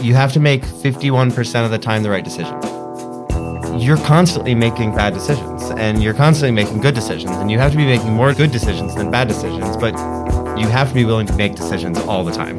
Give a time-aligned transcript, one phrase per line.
[0.00, 2.54] you have to make 51% of the time the right decision.
[3.78, 7.76] You're constantly making bad decisions and you're constantly making good decisions, and you have to
[7.76, 9.92] be making more good decisions than bad decisions, but
[10.58, 12.58] you have to be willing to make decisions all the time.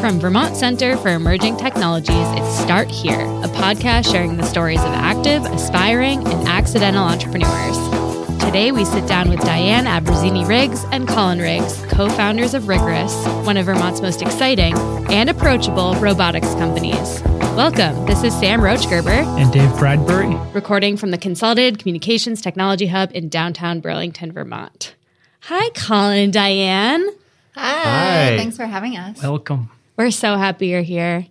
[0.00, 4.92] From Vermont Center for Emerging Technologies, it's Start Here, a podcast sharing the stories of
[4.92, 7.95] active, aspiring, and accidental entrepreneurs.
[8.46, 13.12] Today, we sit down with Diane Abruzzini Riggs and Colin Riggs, co founders of Rigorous,
[13.44, 14.72] one of Vermont's most exciting
[15.10, 17.20] and approachable robotics companies.
[17.56, 18.06] Welcome.
[18.06, 23.28] This is Sam Roachgerber and Dave Bradbury, recording from the Consolidated Communications Technology Hub in
[23.28, 24.94] downtown Burlington, Vermont.
[25.40, 27.04] Hi, Colin and Diane.
[27.56, 27.82] Hi.
[27.82, 28.36] Hi.
[28.36, 29.20] Thanks for having us.
[29.20, 29.70] welcome.
[29.96, 31.26] We're so happy you're here.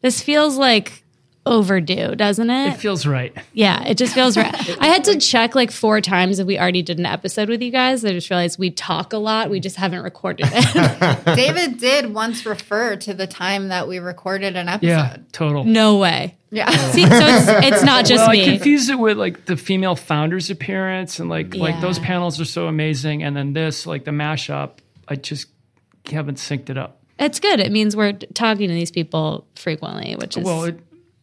[0.00, 1.04] This feels like
[1.46, 2.74] overdue, doesn't it?
[2.74, 3.34] It feels right.
[3.52, 4.52] yeah, it just feels right.
[4.80, 7.70] I had to check like four times if we already did an episode with you
[7.70, 8.04] guys.
[8.04, 9.48] I just realized we talk a lot.
[9.48, 11.24] We just haven't recorded it.
[11.36, 14.88] David did once refer to the time that we recorded an episode.
[14.88, 15.64] Yeah, total.
[15.64, 16.36] no way.
[16.50, 16.70] Yeah.
[16.90, 18.44] See, so it's, it's not just well, I me.
[18.44, 22.66] confused it with like the female founders appearance and like like those panels are so
[22.66, 24.78] amazing, and then this like the mashup.
[25.08, 25.46] I just
[26.10, 27.00] haven't synced it up.
[27.18, 27.60] It's good.
[27.60, 30.78] It means we're talking to these people frequently, which is Well, it,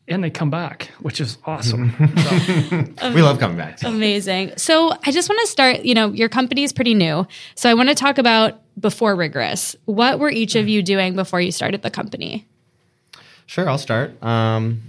[0.07, 1.93] and they come back, which is awesome.
[3.13, 3.83] We love coming back.
[3.83, 4.53] Amazing.
[4.57, 7.27] So I just want to start, you know, your company is pretty new.
[7.55, 9.75] So I want to talk about before Rigorous.
[9.85, 12.45] What were each of you doing before you started the company?
[13.45, 14.21] Sure, I'll start.
[14.23, 14.81] Um,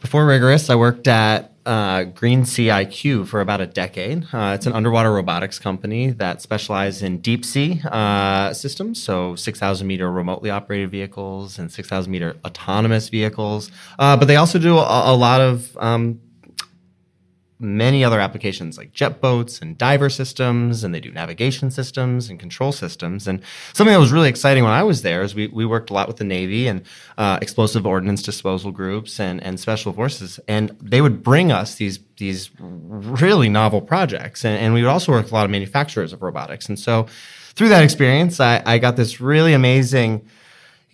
[0.00, 4.24] before Rigorous, I worked at uh, Greensea IQ for about a decade.
[4.32, 9.86] Uh, it's an underwater robotics company that specializes in deep sea uh, systems, so 6,000
[9.86, 13.70] meter remotely operated vehicles and 6,000 meter autonomous vehicles.
[13.98, 16.20] Uh, but they also do a, a lot of um,
[17.58, 22.38] many other applications like jet boats and diver systems, and they do navigation systems and
[22.38, 23.26] control systems.
[23.26, 23.40] And
[23.72, 26.08] something that was really exciting when I was there is we, we worked a lot
[26.08, 26.82] with the Navy and
[27.16, 32.00] uh, explosive ordnance disposal groups and, and special forces, and they would bring us these
[32.18, 36.12] these really novel projects, and, and we would also work with a lot of manufacturers
[36.12, 36.68] of robotics.
[36.68, 37.06] And so
[37.54, 40.26] through that experience, I, I got this really amazing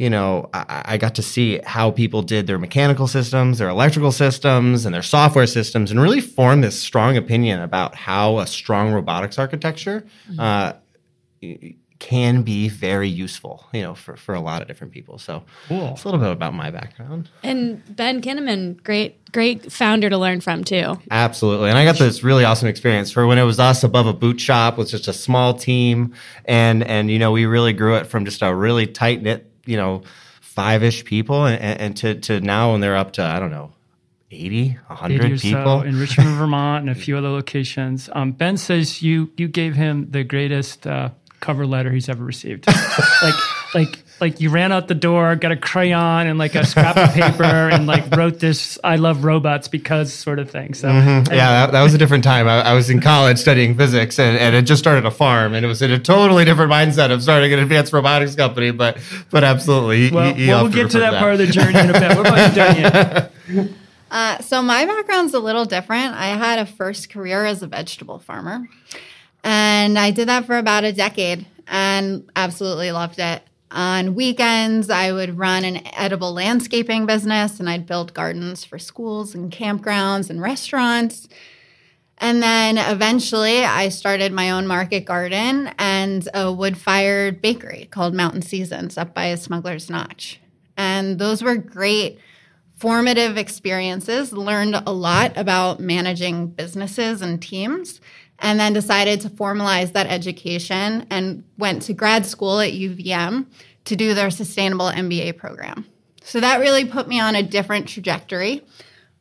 [0.03, 4.11] you know, I, I got to see how people did their mechanical systems, their electrical
[4.11, 8.93] systems, and their software systems, and really form this strong opinion about how a strong
[8.93, 10.05] robotics architecture
[10.41, 10.73] uh,
[12.01, 15.19] can be very useful, you know, for, for a lot of different people.
[15.19, 15.93] So, Cool.
[15.93, 17.31] it's a little bit about my background.
[17.45, 20.99] And Ben Kinnaman, great, great founder to learn from too.
[21.13, 21.69] Absolutely.
[21.69, 24.41] And I got this really awesome experience for when it was us above a boot
[24.41, 26.13] shop with just a small team.
[26.45, 29.77] And, and, you know, we really grew it from just a really tight knit, you
[29.77, 30.03] know,
[30.41, 33.73] five ish people and, and to, to now when they're up to, I don't know,
[34.31, 35.81] 80, 100 80 people.
[35.81, 38.09] so in Richmond, Vermont, and a few other locations.
[38.13, 42.67] Um, ben says you you gave him the greatest uh, cover letter he's ever received.
[43.23, 43.35] like
[43.75, 47.13] like like you ran out the door, got a crayon and like a scrap of
[47.13, 50.75] paper, and like wrote this "I love robots because" sort of thing.
[50.75, 52.47] So yeah, that, that was a different time.
[52.47, 55.65] I, I was in college studying physics and, and it just started a farm and
[55.65, 58.71] it was in a totally different mindset of starting an advanced robotics company.
[58.71, 58.99] But,
[59.31, 60.09] but absolutely.
[60.09, 61.93] he- well, he well, we'll get to referred that part of the journey in a
[61.93, 62.17] bit.
[62.17, 63.75] What about you, Diane?
[64.13, 66.15] Uh, so my background's a little different.
[66.15, 68.69] I had a first career as a vegetable farmer,
[69.43, 73.43] and I did that for about a decade and absolutely loved it.
[73.73, 79.35] On weekends, I would run an edible landscaping business, and I'd build gardens for schools
[79.35, 81.27] and campgrounds and restaurants.
[82.19, 88.15] And then eventually, I started my own market garden and a wood fired bakery called
[88.15, 90.39] Mountain Seasons up by Smuggler's Notch.
[90.77, 92.19] And those were great
[92.77, 98.01] formative experiences, learned a lot about managing businesses and teams,
[98.43, 103.47] and then decided to formalize that education and went to grad school at UVM
[103.85, 105.87] to do their sustainable MBA program.
[106.25, 108.63] So that really put me on a different trajectory,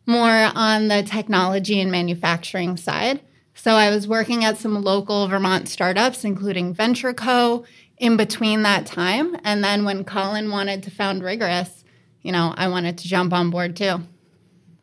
[0.07, 3.21] more on the technology and manufacturing side.
[3.53, 7.65] So I was working at some local Vermont startups, including Venture Co.
[7.97, 9.37] in between that time.
[9.43, 11.83] And then when Colin wanted to found Rigorous,
[12.23, 14.01] you know, I wanted to jump on board too.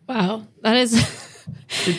[0.08, 1.24] Wow, that is.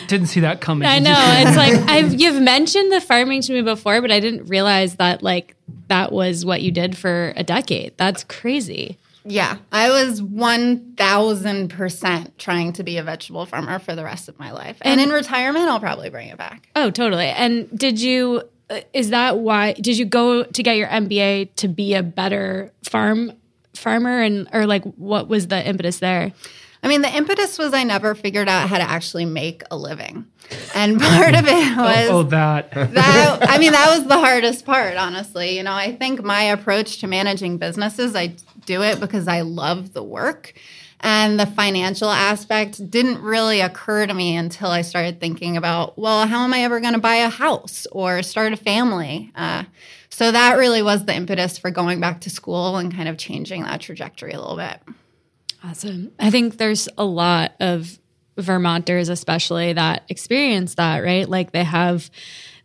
[0.08, 0.88] Didn't see that coming.
[0.88, 1.14] I know.
[1.16, 5.22] It's like I've you've mentioned the farming to me before, but I didn't realize that
[5.22, 5.54] like
[5.88, 7.96] that was what you did for a decade.
[7.96, 8.98] That's crazy.
[9.24, 14.50] Yeah, I was 1000% trying to be a vegetable farmer for the rest of my
[14.52, 14.76] life.
[14.82, 16.68] And, in retirement, I'll probably bring it back.
[16.74, 17.26] Oh, totally.
[17.26, 18.42] And did you?
[18.70, 19.72] uh, Is that why?
[19.74, 23.32] Did you go to get your MBA to be a better farm
[23.74, 26.32] farmer, and or like what was the impetus there?
[26.82, 30.26] I mean, the impetus was I never figured out how to actually make a living.
[30.74, 32.70] And part of it was oh, that.
[32.70, 35.56] that I mean, that was the hardest part, honestly.
[35.56, 38.34] You know, I think my approach to managing businesses, I
[38.64, 40.54] do it because I love the work.
[41.02, 46.26] And the financial aspect didn't really occur to me until I started thinking about, well,
[46.26, 49.32] how am I ever going to buy a house or start a family?
[49.34, 49.64] Uh,
[50.10, 53.62] so that really was the impetus for going back to school and kind of changing
[53.62, 54.78] that trajectory a little bit.
[55.62, 56.12] Awesome.
[56.18, 57.98] I think there's a lot of
[58.38, 61.28] Vermonters, especially that experience that, right?
[61.28, 62.10] Like they have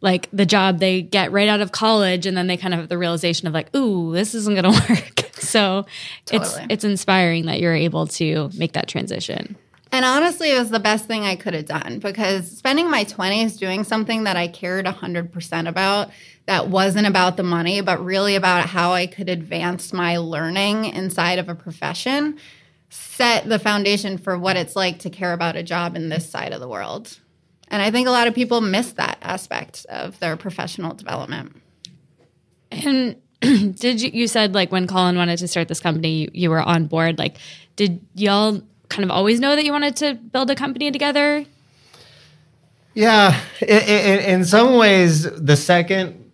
[0.02, 2.90] like the job they get right out of college and then they kind of have
[2.90, 5.34] the realization of like, ooh, this isn't going to work.
[5.34, 5.86] So
[6.26, 6.64] Totally.
[6.64, 9.58] it's it's inspiring that you're able to make that transition.
[9.92, 13.58] And honestly, it was the best thing I could have done because spending my 20s
[13.58, 16.10] doing something that I cared 100% about
[16.48, 21.40] that wasn't about the money, but really about how I could advance my learning inside
[21.40, 22.38] of a profession
[22.90, 26.54] set the foundation for what it's like to care about a job in this side
[26.54, 27.20] of the world.
[27.68, 31.62] And I think a lot of people miss that aspect of their professional development.
[32.72, 36.50] And did you you said like when Colin wanted to start this company, you, you
[36.50, 37.18] were on board.
[37.18, 37.38] Like,
[37.76, 41.46] did y'all kind of always know that you wanted to build a company together?
[42.94, 46.25] Yeah, in, in, in some ways, the second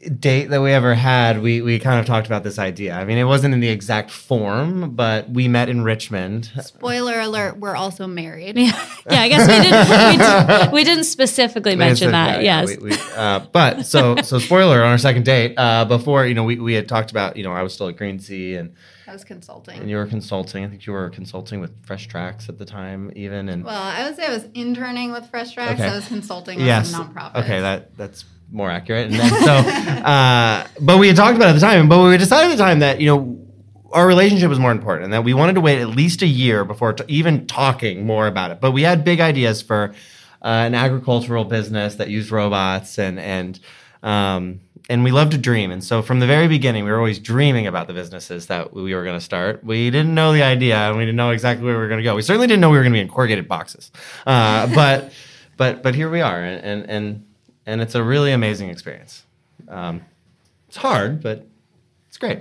[0.00, 2.94] date that we ever had, we we kind of talked about this idea.
[2.94, 6.50] I mean, it wasn't in the exact form, but we met in Richmond.
[6.60, 8.56] Spoiler alert, we're also married.
[9.10, 9.22] Yeah.
[9.22, 10.72] I guess we didn't.
[10.72, 12.42] We, did, didn't specifically mention that.
[12.42, 12.76] yeah, yes.
[12.76, 15.54] we- we- uh, but so so spoiler on our second date.
[15.56, 17.96] Uh, before you know, we, we had talked about you know I was still at
[17.96, 18.74] Greensea and
[19.06, 19.78] I was consulting.
[19.80, 20.64] and you were consulting.
[20.64, 24.06] I think you were consulting with Fresh Tracks at the time, even and Well, I
[24.06, 25.80] would say I was interning with Fresh Tracks.
[25.80, 25.88] Okay.
[25.88, 27.36] I was consulting with yes, some nonprofits.
[27.44, 29.10] okay, that that's more accurate.
[29.10, 29.52] And then, so,
[30.04, 32.62] uh, but we had talked about it at the time, but we decided at the
[32.62, 33.38] time that you know
[33.92, 36.64] our relationship was more important, and that we wanted to wait at least a year
[36.64, 38.60] before t- even talking more about it.
[38.60, 39.94] But we had big ideas for
[40.42, 43.58] uh, an agricultural business that used robots, and and
[44.02, 45.70] um, and we love to dream.
[45.70, 48.94] And so from the very beginning, we were always dreaming about the businesses that we
[48.94, 49.62] were going to start.
[49.62, 52.04] We didn't know the idea, and we didn't know exactly where we were going to
[52.04, 52.14] go.
[52.14, 53.90] We certainly didn't know we were going to be in corrugated boxes,
[54.26, 55.12] uh, but
[55.56, 57.24] but but here we are, and and and,
[57.68, 59.24] and it's a really amazing experience.
[59.68, 60.00] Um,
[60.68, 61.46] it's hard, but
[62.08, 62.40] it's great.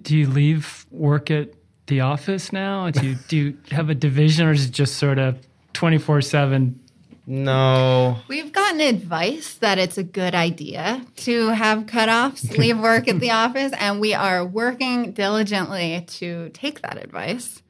[0.00, 1.50] Do you leave work at
[1.86, 2.90] the office now?
[2.90, 5.38] Do you, do you have a division or is it just sort of
[5.74, 6.80] 24 7?
[7.24, 13.20] No, We've gotten advice that it's a good idea to have cutoffs, leave work at
[13.20, 17.62] the office, and we are working diligently to take that advice.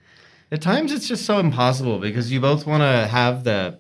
[0.51, 3.79] At times, it's just so impossible because you both want to have the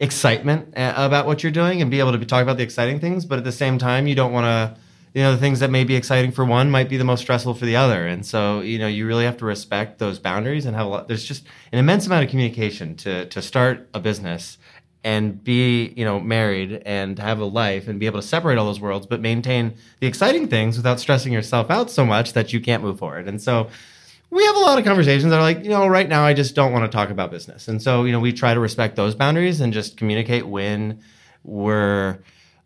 [0.00, 3.24] excitement uh, about what you're doing and be able to talk about the exciting things,
[3.24, 4.80] but at the same time, you don't want to.
[5.12, 7.54] You know, the things that may be exciting for one might be the most stressful
[7.54, 10.76] for the other, and so you know, you really have to respect those boundaries and
[10.76, 11.08] have a lot.
[11.08, 14.56] There's just an immense amount of communication to to start a business
[15.02, 18.66] and be you know married and have a life and be able to separate all
[18.66, 22.60] those worlds, but maintain the exciting things without stressing yourself out so much that you
[22.60, 23.26] can't move forward.
[23.26, 23.68] And so
[24.30, 26.54] we have a lot of conversations that are like, you know, right now I just
[26.54, 27.68] don't want to talk about business.
[27.68, 31.00] And so, you know, we try to respect those boundaries and just communicate when
[31.42, 32.18] we're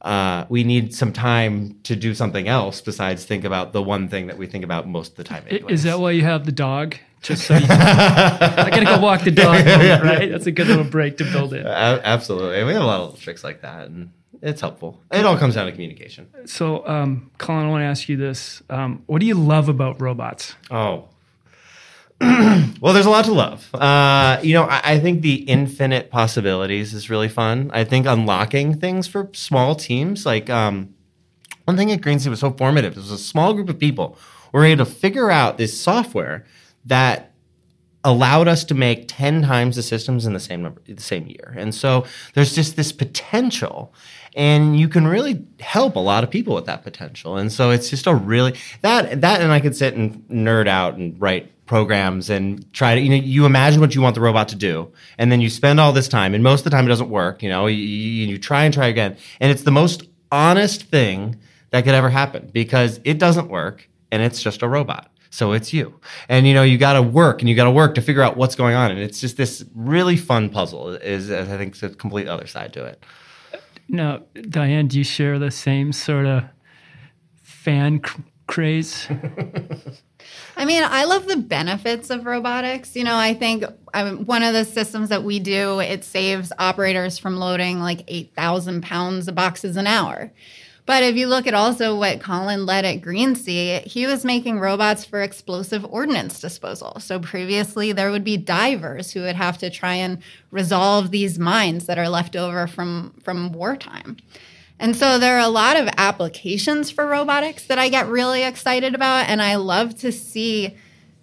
[0.02, 4.26] uh, we need some time to do something else besides think about the one thing
[4.26, 5.43] that we think about most of the time.
[5.49, 5.72] Anyways.
[5.72, 6.96] Is that why you have the dog?
[7.22, 10.31] Just so you, I gotta go walk the dog, moment, right?
[10.31, 11.66] That's a good little break to build in.
[11.66, 12.62] A- absolutely.
[12.64, 14.12] We have a lot of tricks like that, and
[14.43, 15.00] it's helpful.
[15.11, 16.28] It all comes down to communication.
[16.44, 20.02] So, um, Colin, I want to ask you this: um, What do you love about
[20.02, 20.54] robots?
[20.71, 21.09] Oh.
[22.80, 23.75] well, there's a lot to love.
[23.75, 27.71] Uh, you know, I, I think the infinite possibilities is really fun.
[27.73, 30.94] I think unlocking things for small teams, like um,
[31.64, 32.92] one thing at Greensea was so formative.
[32.92, 34.18] It was a small group of people
[34.52, 36.47] were able to figure out this software
[36.85, 37.33] that
[38.04, 41.54] allowed us to make 10 times the systems in the same number the same year.
[41.56, 42.04] And so
[42.35, 43.94] there's just this potential
[44.37, 47.37] and you can really help a lot of people with that potential.
[47.37, 50.94] And so it's just a really that that and I could sit and nerd out
[50.94, 54.49] and write programs and try to you know you imagine what you want the robot
[54.49, 56.88] to do and then you spend all this time and most of the time it
[56.88, 59.16] doesn't work, you know, you, you, try and try again.
[59.40, 61.37] And it's the most honest thing
[61.71, 65.11] that could ever happen because it doesn't work and it's just a robot.
[65.30, 65.99] So it's you.
[66.28, 68.37] And you know, you got to work and you got to work to figure out
[68.37, 68.90] what's going on.
[68.90, 72.85] And it's just this really fun puzzle is I think the complete other side to
[72.85, 73.04] it.
[73.88, 76.44] Now, Diane, do you share the same sort of
[77.42, 79.09] fan cr- craze?
[80.56, 82.94] I mean, I love the benefits of robotics.
[82.94, 87.18] You know, I think mean, one of the systems that we do, it saves operators
[87.18, 90.32] from loading like 8,000 pounds of boxes an hour.
[90.87, 95.04] But if you look at also what Colin led at Greensea, he was making robots
[95.04, 97.00] for explosive ordnance disposal.
[97.00, 100.18] So previously, there would be divers who would have to try and
[100.50, 104.18] resolve these mines that are left over from, from wartime.
[104.85, 108.95] And so there are a lot of applications for robotics that I get really excited
[108.95, 109.31] about.
[109.31, 110.76] And I love to see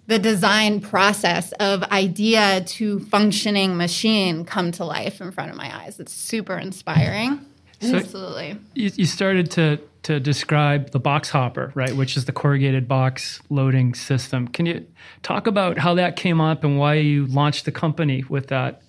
[0.08, 5.72] the design process of idea to functioning machine come to life in front of my
[5.76, 6.00] eyes.
[6.00, 7.38] It's super inspiring.
[7.80, 8.58] So Absolutely.
[8.74, 13.40] You, you started to to describe the box hopper, right, which is the corrugated box
[13.48, 14.48] loading system.
[14.48, 14.84] Can you
[15.22, 18.82] talk about how that came up and why you launched the company with that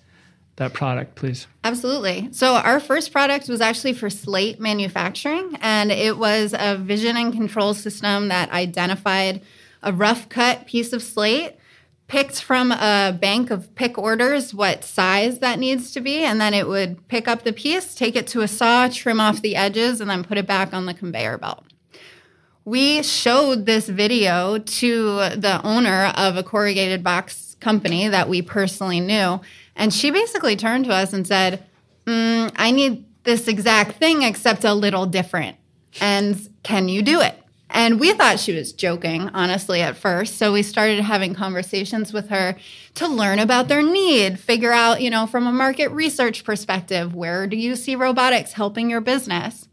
[0.56, 1.46] that product, please?
[1.64, 2.28] Absolutely.
[2.32, 7.32] So our first product was actually for slate manufacturing, and it was a vision and
[7.32, 9.42] control system that identified
[9.82, 11.56] a rough cut piece of slate
[12.06, 16.54] picked from a bank of pick orders what size that needs to be, and then
[16.54, 20.00] it would pick up the piece, take it to a saw, trim off the edges,
[20.00, 21.64] and then put it back on the conveyor belt.
[22.66, 29.00] We showed this video to the owner of a corrugated box company that we personally
[29.00, 29.40] knew,
[29.76, 31.64] and she basically turned to us and said,
[32.06, 35.56] mm, I need this exact thing, except a little different.
[36.00, 37.38] And can you do it?
[37.70, 40.38] And we thought she was joking, honestly, at first.
[40.38, 42.56] So we started having conversations with her
[42.94, 47.48] to learn about their need, figure out, you know, from a market research perspective, where
[47.48, 49.68] do you see robotics helping your business?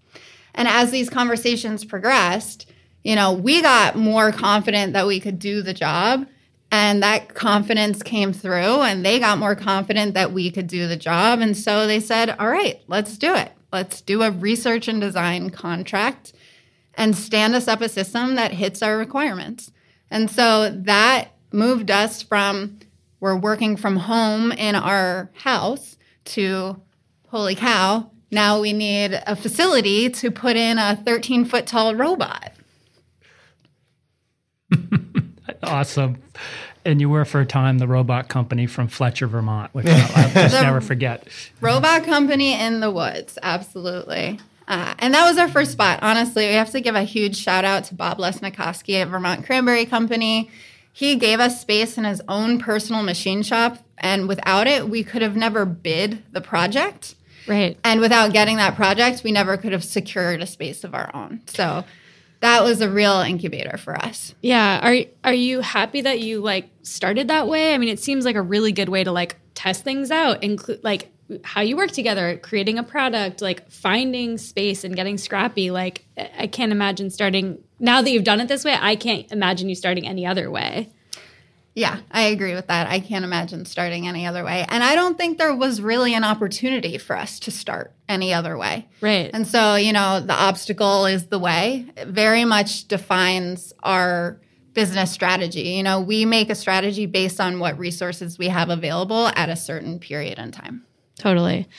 [0.55, 2.65] And as these conversations progressed,
[3.03, 6.27] you know, we got more confident that we could do the job.
[6.71, 10.95] And that confidence came through, and they got more confident that we could do the
[10.95, 11.39] job.
[11.39, 13.51] And so they said, All right, let's do it.
[13.73, 16.33] Let's do a research and design contract
[16.95, 19.71] and stand us up a system that hits our requirements.
[20.09, 22.79] And so that moved us from
[23.19, 26.81] we're working from home in our house to
[27.27, 32.53] holy cow, now we need a facility to put in a 13 foot tall robot.
[35.71, 36.21] Awesome.
[36.83, 40.33] And you were for a time the robot company from Fletcher, Vermont, which I'll, I'll
[40.33, 41.27] just never forget.
[41.59, 44.39] Robot company in the woods, absolutely.
[44.67, 45.99] Uh, and that was our first spot.
[46.01, 49.85] Honestly, we have to give a huge shout out to Bob Lesnikoski at Vermont Cranberry
[49.85, 50.49] Company.
[50.93, 55.21] He gave us space in his own personal machine shop, and without it, we could
[55.21, 57.15] have never bid the project.
[57.47, 57.77] Right.
[57.83, 61.41] And without getting that project, we never could have secured a space of our own.
[61.47, 61.83] So
[62.41, 64.35] that was a real incubator for us.
[64.41, 64.79] Yeah.
[64.83, 67.73] Are are you happy that you like started that way?
[67.73, 70.83] I mean, it seems like a really good way to like test things out, include
[70.83, 71.11] like
[71.43, 75.71] how you work together, creating a product, like finding space and getting scrappy.
[75.71, 78.75] Like I can't imagine starting now that you've done it this way.
[78.79, 80.89] I can't imagine you starting any other way.
[81.73, 82.87] Yeah, I agree with that.
[82.87, 84.65] I can't imagine starting any other way.
[84.67, 88.57] And I don't think there was really an opportunity for us to start any other
[88.57, 88.89] way.
[88.99, 89.29] Right.
[89.33, 91.85] And so, you know, the obstacle is the way.
[91.95, 94.41] It very much defines our
[94.73, 95.69] business strategy.
[95.69, 99.55] You know, we make a strategy based on what resources we have available at a
[99.55, 100.85] certain period in time.
[101.15, 101.69] Totally.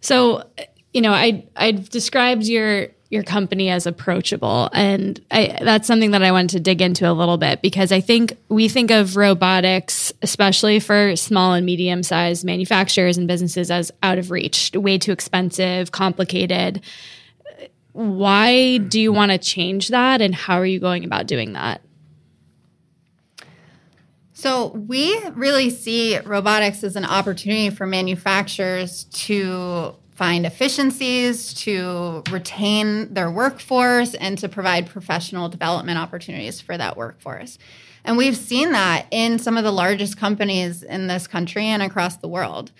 [0.00, 0.44] So,
[0.92, 6.22] you know, I I described your your company as approachable, and I, that's something that
[6.22, 10.12] I wanted to dig into a little bit because I think we think of robotics,
[10.20, 15.12] especially for small and medium sized manufacturers and businesses, as out of reach, way too
[15.12, 16.82] expensive, complicated.
[17.92, 21.80] Why do you want to change that, and how are you going about doing that?
[24.32, 33.12] So, we really see robotics as an opportunity for manufacturers to find efficiencies, to retain
[33.12, 37.58] their workforce, and to provide professional development opportunities for that workforce.
[38.04, 42.16] And we've seen that in some of the largest companies in this country and across
[42.16, 42.70] the world.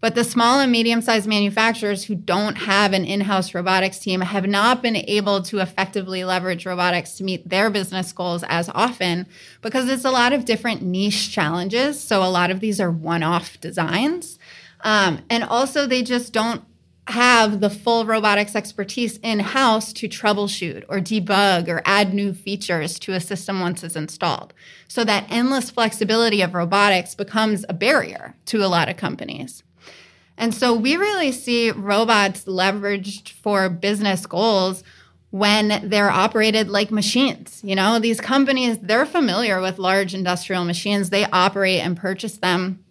[0.00, 4.20] But the small and medium sized manufacturers who don't have an in house robotics team
[4.20, 9.28] have not been able to effectively leverage robotics to meet their business goals as often
[9.60, 12.02] because it's a lot of different niche challenges.
[12.02, 14.40] So a lot of these are one off designs.
[14.80, 16.64] Um, and also, they just don't
[17.08, 22.98] have the full robotics expertise in house to troubleshoot or debug or add new features
[23.00, 24.54] to a system once it's installed.
[24.86, 29.64] So that endless flexibility of robotics becomes a barrier to a lot of companies.
[30.38, 34.84] And so we really see robots leveraged for business goals
[35.30, 37.60] when they're operated like machines.
[37.64, 42.81] You know, these companies, they're familiar with large industrial machines, they operate and purchase them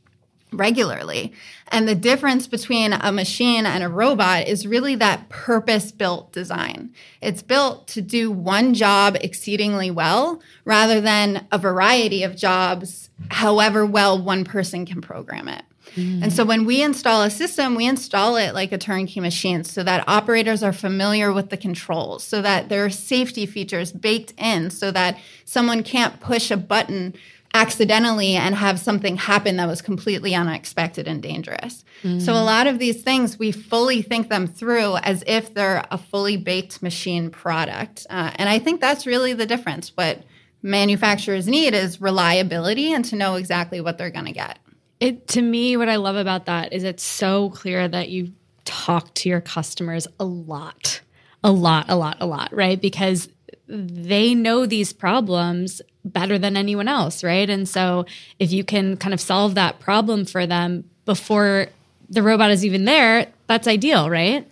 [0.51, 1.33] regularly.
[1.69, 6.93] And the difference between a machine and a robot is really that purpose built design.
[7.21, 13.85] It's built to do one job exceedingly well rather than a variety of jobs, however
[13.85, 15.63] well one person can program it.
[15.95, 16.23] Mm.
[16.23, 19.83] And so when we install a system, we install it like a turnkey machine so
[19.83, 24.69] that operators are familiar with the controls, so that there are safety features baked in
[24.69, 27.13] so that someone can't push a button
[27.53, 31.83] accidentally and have something happen that was completely unexpected and dangerous.
[32.19, 35.97] So a lot of these things we fully think them through as if they're a
[35.97, 38.07] fully baked machine product.
[38.09, 39.91] Uh, and I think that's really the difference.
[39.95, 40.23] What
[40.63, 44.57] manufacturers need is reliability and to know exactly what they're going to get.
[44.99, 48.33] It to me, what I love about that is it's so clear that you
[48.65, 51.01] talk to your customers a lot,
[51.43, 52.79] a lot, a lot, a lot, right?
[52.81, 53.29] Because
[53.71, 57.49] they know these problems better than anyone else, right?
[57.49, 58.05] And so
[58.37, 61.67] if you can kind of solve that problem for them before
[62.09, 64.47] the robot is even there, that's ideal, right?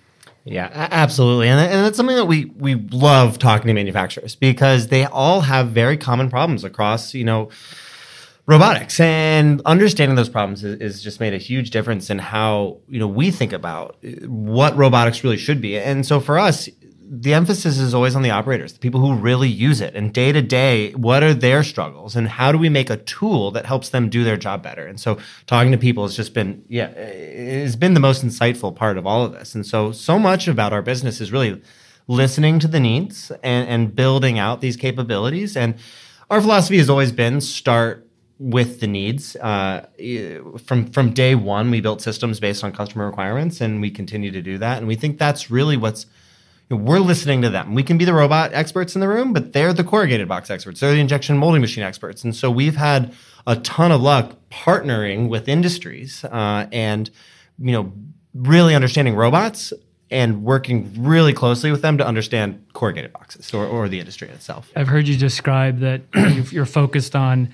[0.45, 5.05] Yeah, absolutely, and, and that's something that we we love talking to manufacturers because they
[5.05, 7.49] all have very common problems across you know
[8.45, 12.99] robotics, and understanding those problems is, is just made a huge difference in how you
[12.99, 15.77] know we think about what robotics really should be.
[15.77, 16.67] And so for us,
[17.11, 20.31] the emphasis is always on the operators, the people who really use it, and day
[20.31, 23.89] to day, what are their struggles, and how do we make a tool that helps
[23.89, 24.85] them do their job better?
[24.85, 28.97] And so, talking to people has just been, yeah, it's been the most insightful part
[28.97, 29.55] of all of this.
[29.55, 31.59] And so, so much about our business is really
[32.07, 35.57] listening to the needs and, and building out these capabilities.
[35.57, 35.75] And
[36.29, 39.35] our philosophy has always been start with the needs.
[39.35, 39.87] Uh,
[40.63, 44.43] from from day one, we built systems based on customer requirements, and we continue to
[44.43, 44.77] do that.
[44.77, 46.05] And we think that's really what's
[46.69, 47.73] you know, we're listening to them.
[47.73, 50.79] We can be the robot experts in the room, but they're the corrugated box experts.
[50.79, 52.23] They're the injection molding machine experts.
[52.23, 53.13] And so we've had
[53.47, 57.09] a ton of luck partnering with industries uh, and
[57.57, 57.91] you know
[58.33, 59.73] really understanding robots
[60.11, 64.71] and working really closely with them to understand corrugated boxes or, or the industry itself.
[64.75, 66.01] I've heard you describe that
[66.51, 67.49] you're focused on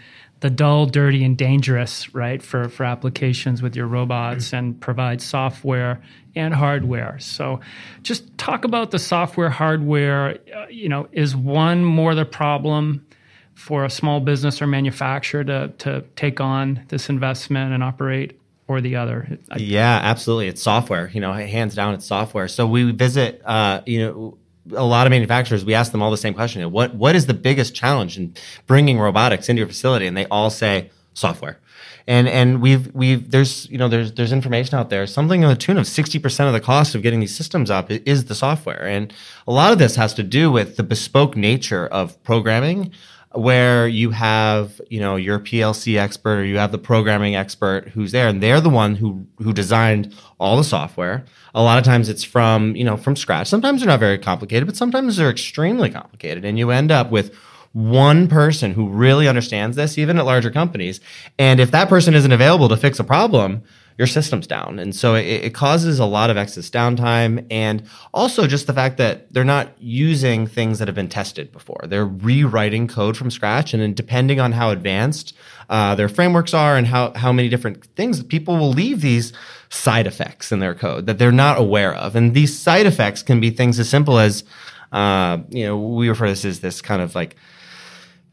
[0.46, 6.04] the dull, dirty, and dangerous, right, for, for applications with your robots and provide software
[6.36, 7.18] and hardware.
[7.18, 7.62] So
[8.04, 10.38] just talk about the software, hardware.
[10.56, 13.08] Uh, you know, is one more the problem
[13.56, 18.40] for a small business or manufacturer to, to take on this investment and operate?
[18.68, 20.48] Or the other, yeah, absolutely.
[20.48, 21.10] It's software.
[21.14, 22.48] You know, hands down, it's software.
[22.48, 24.38] So we visit, uh, you know,
[24.72, 26.70] a lot of manufacturers, we ask them all the same question.
[26.72, 28.34] What what is the biggest challenge in
[28.68, 30.08] bringing robotics into your facility?
[30.08, 31.60] And they all say software.
[32.08, 35.08] And and we've we've there's you know there's there's information out there.
[35.08, 37.90] Something in the tune of sixty percent of the cost of getting these systems up
[37.90, 38.86] is the software.
[38.86, 39.12] And
[39.48, 42.92] a lot of this has to do with the bespoke nature of programming
[43.36, 48.12] where you have you know your PLC expert or you have the programming expert who's
[48.12, 51.26] there and they're the one who who designed all the software.
[51.54, 53.48] A lot of times it's from you know from scratch.
[53.48, 57.34] Sometimes they're not very complicated, but sometimes they're extremely complicated, and you end up with
[57.76, 61.02] one person who really understands this, even at larger companies.
[61.38, 63.64] And if that person isn't available to fix a problem,
[63.98, 64.78] your system's down.
[64.78, 67.46] And so it, it, causes a lot of excess downtime.
[67.50, 71.80] And also just the fact that they're not using things that have been tested before.
[71.88, 73.74] They're rewriting code from scratch.
[73.74, 75.34] And then depending on how advanced
[75.70, 79.32] uh, their frameworks are and how, how many different things, people will leave these
[79.70, 82.16] side effects in their code that they're not aware of.
[82.16, 84.44] And these side effects can be things as simple as,
[84.92, 87.38] uh, you know, we refer to this as this kind of like,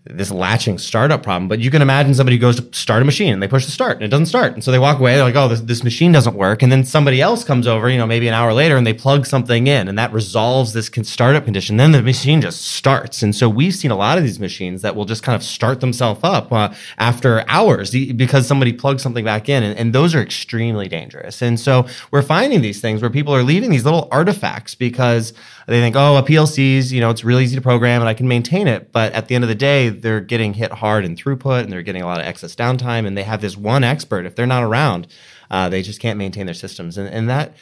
[0.05, 1.47] this latching startup problem.
[1.47, 3.97] But you can imagine somebody goes to start a machine and they push the start
[3.97, 4.53] and it doesn't start.
[4.53, 5.15] And so they walk away.
[5.15, 6.61] They're like, oh, this, this machine doesn't work.
[6.62, 9.27] And then somebody else comes over, you know, maybe an hour later and they plug
[9.27, 11.77] something in and that resolves this startup condition.
[11.77, 13.23] Then the machine just starts.
[13.23, 15.81] And so we've seen a lot of these machines that will just kind of start
[15.81, 19.62] themselves up uh, after hours because somebody plugged something back in.
[19.62, 21.43] And, and those are extremely dangerous.
[21.43, 25.33] And so we're finding these things where people are leaving these little artifacts because
[25.69, 28.27] they think, oh, a PLC's, you know, it's really easy to program and I can
[28.27, 28.91] maintain it.
[28.91, 31.83] But at the end of the day, they're getting hit hard in throughput and they're
[31.83, 33.07] getting a lot of excess downtime.
[33.07, 34.27] And they have this one expert.
[34.27, 35.07] If they're not around,
[35.51, 36.99] uh, they just can't maintain their systems.
[36.99, 37.55] And, and that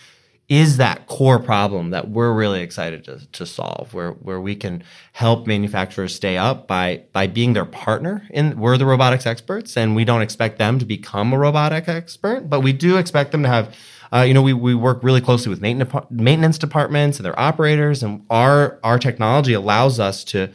[0.49, 4.83] is that core problem that we're really excited to, to solve, where, where we can
[5.13, 8.27] help manufacturers stay up by, by being their partner.
[8.31, 12.51] In, we're the robotics experts, and we don't expect them to become a robotic expert,
[12.51, 13.75] but we do expect them to have
[14.13, 18.03] uh, you know, we, we work really closely with maintenance, maintenance departments and their operators,
[18.03, 20.51] and our our technology allows us to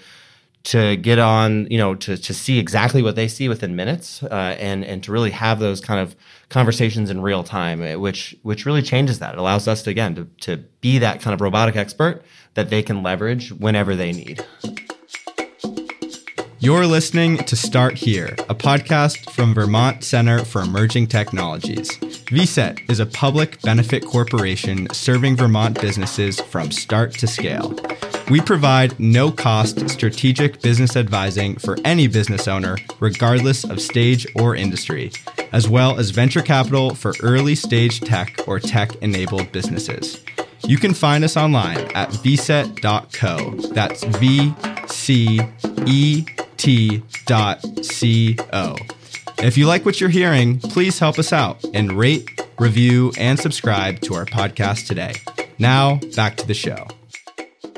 [0.65, 4.56] to get on, you know, to to see exactly what they see within minutes, uh,
[4.60, 6.15] and and to really have those kind of
[6.49, 9.34] conversations in real time, eh, which which really changes that.
[9.34, 12.23] It allows us to again to to be that kind of robotic expert
[12.56, 14.43] that they can leverage whenever they need.
[16.60, 21.89] You're listening to Start Here, a podcast from Vermont Center for Emerging Technologies.
[22.00, 27.78] VCET is a public benefit corporation serving Vermont businesses from start to scale.
[28.32, 34.56] We provide no cost strategic business advising for any business owner, regardless of stage or
[34.56, 35.12] industry,
[35.52, 40.24] as well as venture capital for early stage tech or tech enabled businesses.
[40.63, 43.52] You can find us online at vcet.co.
[43.74, 44.54] That's V
[44.88, 45.39] C
[45.86, 46.26] E
[46.58, 48.76] T dot C O.
[49.39, 54.00] If you like what you're hearing, please help us out and rate, review, and subscribe
[54.02, 55.13] to our podcast today.
[55.60, 56.88] Now, back to the show.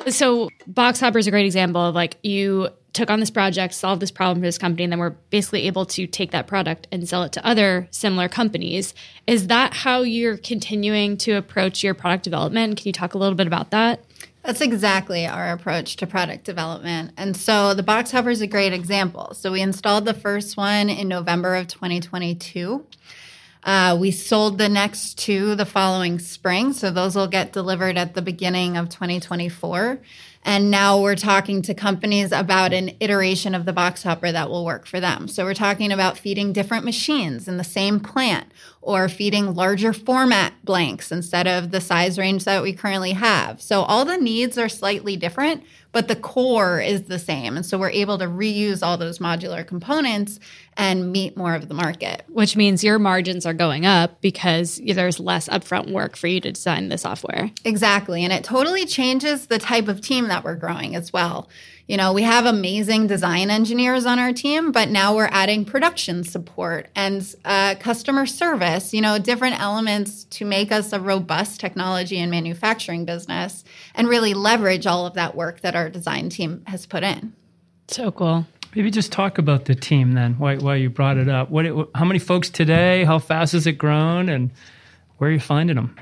[0.10, 4.02] So Box Hopper is a great example of like you took on this project, solved
[4.02, 7.08] this problem for this company, and then we're basically able to take that product and
[7.08, 8.93] sell it to other similar companies.
[9.28, 12.78] Is that how you're continuing to approach your product development?
[12.78, 14.04] Can you talk a little bit about that?
[14.41, 17.12] That's exactly our approach to product development.
[17.17, 19.34] And so the box hopper is a great example.
[19.34, 22.86] So we installed the first one in November of 2022.
[23.63, 26.74] Uh, we sold the next two the following spring.
[26.74, 30.00] So those will get delivered at the beginning of 2024.
[30.48, 34.63] And now we're talking to companies about an iteration of the box hopper that will
[34.63, 35.28] work for them.
[35.28, 38.50] So we're talking about feeding different machines in the same plant
[38.82, 43.62] or feeding larger format blanks instead of the size range that we currently have.
[43.62, 47.58] So all the needs are slightly different, but the core is the same.
[47.58, 50.39] And so we're able to reuse all those modular components
[50.78, 52.24] and meet more of the market.
[52.30, 56.52] Which means your margins are going up because there's less upfront work for you to
[56.52, 57.52] design the software.
[57.66, 58.24] Exactly.
[58.24, 61.50] And it totally changes the type of team that we're growing as well.
[61.88, 66.26] You know, we have amazing design engineers on our team, but now we're adding production
[66.26, 72.20] support and uh, customer service, you know, different elements to make us a robust technology
[72.20, 73.63] and manufacturing business
[73.96, 77.34] and really leverage all of that work that our design team has put in.
[77.88, 78.46] So cool.
[78.78, 80.36] Maybe just talk about the team then.
[80.38, 81.50] Why, why you brought it up?
[81.50, 81.66] What?
[81.66, 83.06] It, how many folks today?
[83.06, 84.30] How fast has it grown?
[84.30, 84.52] And
[85.18, 85.96] where are you finding them?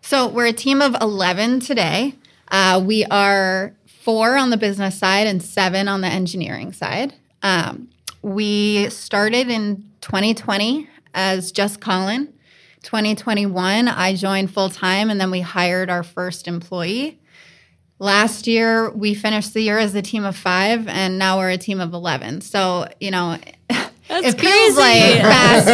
[0.00, 2.14] So we're a team of eleven today.
[2.46, 7.12] Uh, we are four on the business side and seven on the engineering side.
[7.42, 7.88] Um,
[8.22, 12.32] we started in 2020 as just Colin.
[12.84, 17.18] 2021, I joined full time, and then we hired our first employee.
[18.00, 21.58] Last year, we finished the year as a team of five, and now we're a
[21.58, 22.40] team of 11.
[22.40, 23.36] So, you know,
[23.68, 24.48] That's it crazy.
[24.48, 25.66] feels like fast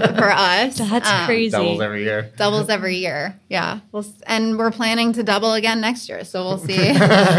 [0.00, 0.78] growth for us.
[0.78, 1.50] That's Um, crazy.
[1.50, 2.30] Doubles every year.
[2.36, 3.38] doubles every year.
[3.50, 6.24] Yeah, we'll, and we're planning to double again next year.
[6.24, 6.76] So we'll see.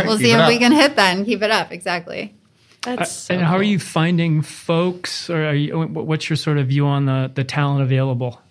[0.06, 1.72] We'll see Keep it if we can hit that and keep it up.
[1.72, 2.36] Exactly.
[2.82, 6.68] That's so and how are you finding folks, or are you, what's your sort of
[6.68, 8.42] view on the the talent available?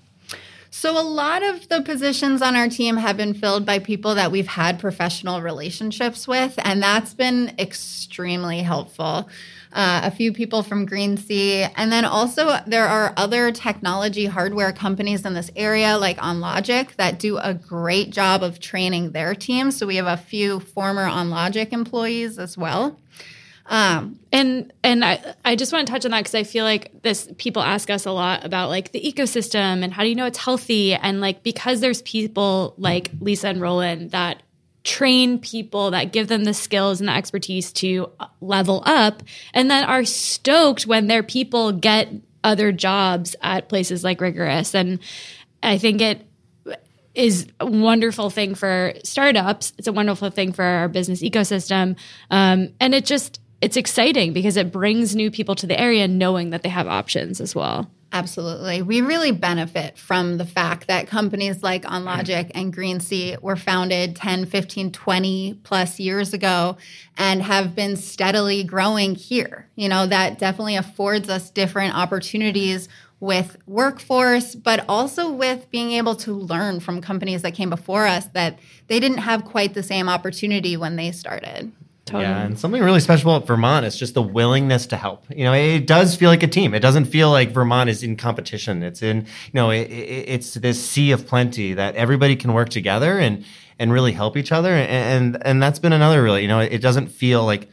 [0.75, 4.33] So a lot of the positions on our team have been filled by people that
[4.33, 9.29] we've had professional relationships with, and that's been extremely helpful.
[9.75, 15.27] Uh, a few people from Greensea, and then also there are other technology hardware companies
[15.27, 19.77] in this area, like OnLogic, that do a great job of training their teams.
[19.77, 22.99] So we have a few former OnLogic employees as well.
[23.67, 27.03] Um, And and I I just want to touch on that because I feel like
[27.03, 30.27] this people ask us a lot about like the ecosystem and how do you know
[30.27, 34.43] it's healthy and like because there's people like Lisa and Roland that
[34.85, 39.23] train people that give them the skills and the expertise to level up
[39.55, 42.09] and then are stoked when their people get
[42.43, 44.99] other jobs at places like rigorous and
[45.63, 46.27] I think it
[47.15, 49.75] is a wonderful thing for startups.
[49.77, 51.97] It's a wonderful thing for our business ecosystem.
[52.31, 56.51] Um, and it just, it's exciting because it brings new people to the area knowing
[56.51, 57.89] that they have options as well.
[58.15, 58.83] Absolutely.
[58.83, 64.47] We really benefit from the fact that companies like OnLogic and Greensea were founded 10,
[64.47, 66.77] 15, 20 plus years ago
[67.17, 69.69] and have been steadily growing here.
[69.77, 76.17] You know, that definitely affords us different opportunities with workforce, but also with being able
[76.17, 80.09] to learn from companies that came before us that they didn't have quite the same
[80.09, 81.73] opportunity when they started.
[82.05, 82.25] Totally.
[82.25, 85.25] Yeah, and something really special about Vermont is just the willingness to help.
[85.31, 86.75] You know, it does feel like a team.
[86.75, 88.83] It doesn't feel like Vermont is in competition.
[88.83, 92.71] It's in, you know, it, it, it's this sea of plenty that everybody can work
[92.71, 93.45] together and
[93.79, 94.71] and really help each other.
[94.75, 97.69] And and, and that's been another really, you know, it doesn't feel like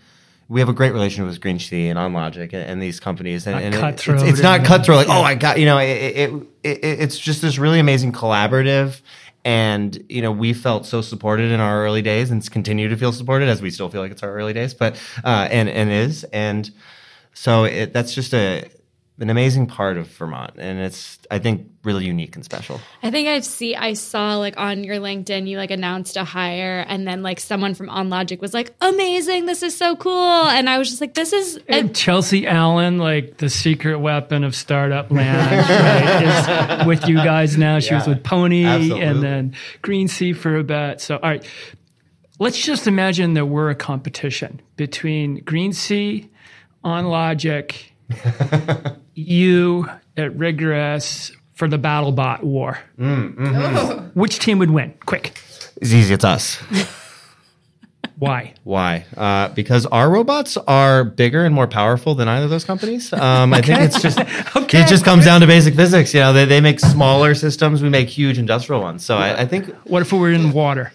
[0.48, 3.46] we have a great relationship with Greensea and OnLogic and, and these companies.
[3.48, 3.78] And, and it-
[4.24, 4.98] it's, it's not cutthroat.
[5.08, 9.02] Like, oh, I got, you know, it, it, it, it's just this really amazing collaborative
[9.50, 13.12] and you know we felt so supported in our early days and continue to feel
[13.12, 16.24] supported as we still feel like it's our early days but uh, and and is.
[16.26, 16.70] And
[17.34, 18.70] so it, that's just a
[19.20, 22.80] an amazing part of Vermont and it's I think really unique and special.
[23.04, 26.86] I think I see I saw like on your LinkedIn you like announced a hire
[26.88, 30.78] and then like someone from OnLogic was like amazing this is so cool and I
[30.78, 35.70] was just like this is And Chelsea Allen, like the secret weapon of startup land,
[35.70, 37.80] right, is with you guys now.
[37.80, 39.02] She was with Pony absolutely.
[39.04, 41.02] and then Greensea for a bit.
[41.02, 41.46] So, all right.
[42.40, 46.30] let's just imagine there were a competition between Greensea,
[46.84, 47.92] OnLogic,
[49.28, 52.80] you at Rigorous for the BattleBot war.
[54.14, 54.94] Which team would win?
[55.06, 55.40] Quick.
[55.78, 56.14] It's easy.
[56.14, 56.58] It's us.
[58.18, 58.54] Why?
[58.66, 59.06] Why?
[59.16, 63.14] Uh, because our robots are bigger and more powerful than either of those companies.
[63.14, 64.20] Um, I think it's just
[64.58, 64.82] Okay.
[64.82, 66.14] it just comes down to basic physics.
[66.14, 67.82] You know, they, they make smaller systems.
[67.82, 69.06] We make huge industrial ones.
[69.06, 70.92] So I, I think What if we were in water?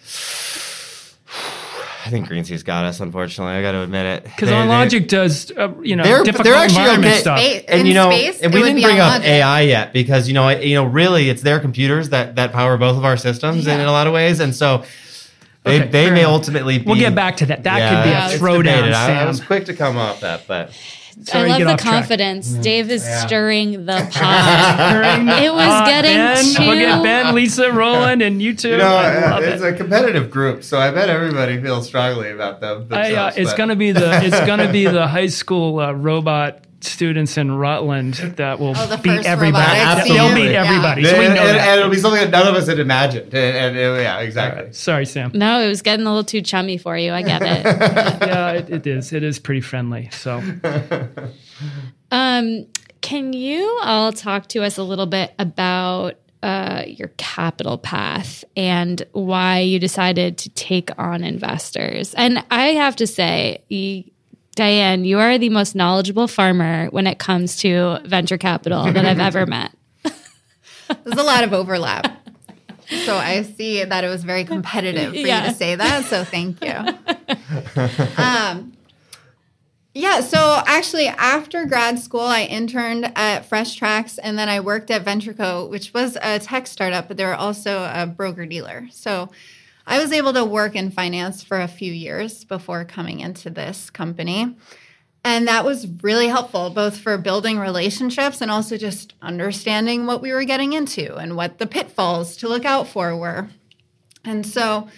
[2.06, 3.00] I think Greensea's got us.
[3.00, 4.24] Unfortunately, I got to admit it.
[4.24, 7.20] Because They- they- OnLogic does, uh, you know, They're- difficult they're actually environment okay.
[7.20, 7.38] stuff.
[7.40, 9.26] Space- and you know, space, and we didn't bring up logic.
[9.28, 12.76] AI yet because you know, I, you know, really, it's their computers that that power
[12.76, 13.88] both of our systems in, Yeah.
[13.88, 14.82] a lot of ways, and so
[15.64, 16.32] they Okay, they may enough.
[16.32, 16.78] ultimately.
[16.78, 17.62] Be, We'll get back to that.
[17.64, 18.92] That could be Yeah, a it's throwdown.
[18.92, 20.72] I, I was quick to come off that, but
[21.22, 21.92] Sorry I love the off track.
[21.94, 22.48] confidence.
[22.50, 23.27] Dave is Yeah.
[23.27, 25.42] stirring the pot.
[25.42, 26.62] it was Uh, getting ben, too.
[26.66, 28.70] We'll get Ben, Lisa, Roland, and you two.
[28.70, 29.74] you know, I love it's it.
[29.74, 32.87] a competitive group, so I bet everybody feels strongly about them.
[32.90, 37.37] I, uh, it's gonna be the it's gonna be the high school uh, robot students
[37.37, 39.66] in Rutland that will Oh, beat everybody.
[39.79, 41.03] robotics They'll beat everybody.
[41.03, 41.68] And, So we know and- that.
[41.68, 43.35] and it'll be something that none of us had imagined.
[43.35, 44.73] And, and, yeah, exactly.
[44.73, 45.31] Sorry, Sam.
[45.35, 47.12] no, it was getting a little too chummy for you.
[47.12, 47.64] I get it.
[48.35, 49.12] Yeah, it, it is.
[49.12, 50.09] It is pretty friendly.
[50.12, 50.42] So
[52.11, 52.66] Um,
[53.01, 59.03] can you all talk to us a little bit about uh, your capital path and
[59.12, 62.14] why you decided to take on investors?
[62.14, 64.05] And I have to say, y-
[64.54, 69.20] Diane, you are the most knowledgeable farmer when it comes to venture capital that I've
[69.20, 69.72] ever met.
[70.04, 72.20] There's a lot of overlap.
[73.06, 75.44] So I see that it was very competitive for Yeah.
[75.44, 76.04] you to say that.
[76.04, 76.74] So thank you.
[78.22, 78.72] um,
[79.94, 80.20] yeah.
[80.20, 85.04] So actually, after grad school, I interned at Fresh Tracks, and then I worked at
[85.04, 88.86] VentureCo, which was a tech startup, but they were also a broker dealer.
[88.90, 89.30] So
[89.87, 93.90] I was able to work in finance for a few years before coming into this
[93.90, 94.57] company.
[95.25, 100.33] And that was really helpful, both for building relationships and also just understanding what we
[100.33, 103.49] were getting into and what the pitfalls to look out for were.
[104.23, 104.88] And so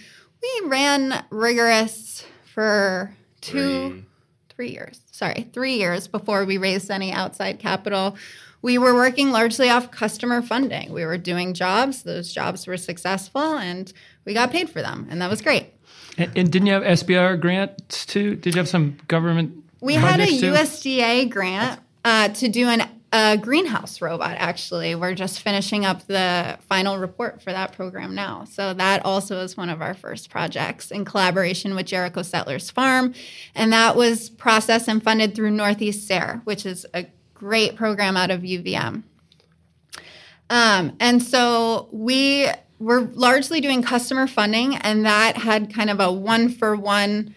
[0.43, 4.05] we ran rigorous for two,
[4.49, 5.01] three years.
[5.13, 8.17] Sorry, three years before we raised any outside capital.
[8.67, 10.93] We were working largely off customer funding.
[10.93, 13.93] We were doing jobs, those jobs were successful, and
[14.25, 15.07] we got paid for them.
[15.09, 15.73] And that was great.
[16.19, 18.35] and, and didn't you have SBR grants too?
[18.35, 19.55] Did you have some government?
[19.81, 20.51] We had a too?
[20.51, 24.97] USDA grant uh, to do an, a greenhouse robot, actually.
[24.97, 28.47] We're just finishing up the final report for that program now.
[28.51, 33.15] So, that also is one of our first projects in collaboration with Jericho Settlers Farm.
[33.55, 37.07] And that was processed and funded through Northeast SARE, which is a
[37.39, 39.03] great program out of UVM.
[40.49, 46.13] Um, and so we were largely doing customer funding, and that had kind of a
[46.13, 47.35] one for one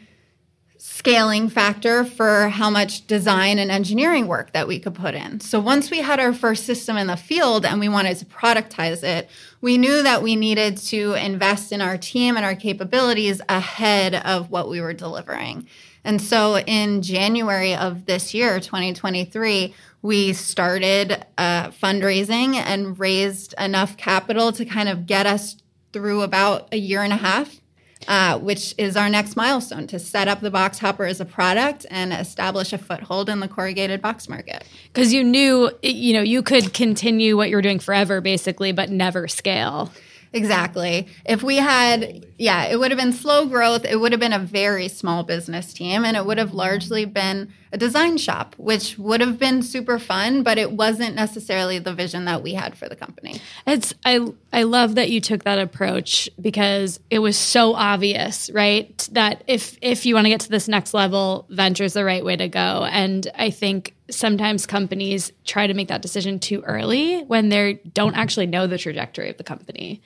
[0.81, 5.39] scaling factor for how much design and engineering work that we could put in.
[5.39, 9.03] So once we had our first system in the field and we wanted to productize
[9.03, 9.29] it,
[9.61, 14.51] we knew that we needed to invest in our team and our capabilities ahead of
[14.51, 15.67] what we were delivering.
[16.03, 23.97] And so in January of this year, 2023, we started uh, fundraising and raised enough
[23.97, 25.57] capital to kind of get us
[25.91, 27.59] through about a year and a half
[28.07, 31.85] uh, which is our next milestone to set up the box hopper as a product
[31.91, 34.63] and establish a foothold in the corrugated box market.
[34.85, 38.89] Because you knew, you know, you could continue what you were doing forever, basically, but
[38.89, 39.91] never scale.
[40.31, 41.07] Exactly.
[41.25, 43.83] If we had, yeah, it would have been slow growth.
[43.83, 47.51] It would have been a very small business team and it would have largely been
[47.71, 52.25] a design shop, which would have been super fun, but it wasn't necessarily the vision
[52.25, 53.39] that we had for the company.
[53.67, 59.07] It's I I love that you took that approach because it was so obvious, right?
[59.11, 62.25] That if if you want to get to this next level, venture is the right
[62.25, 62.87] way to go.
[62.89, 68.15] And I think sometimes companies try to make that decision too early when they don't
[68.15, 70.01] actually know the trajectory of the company.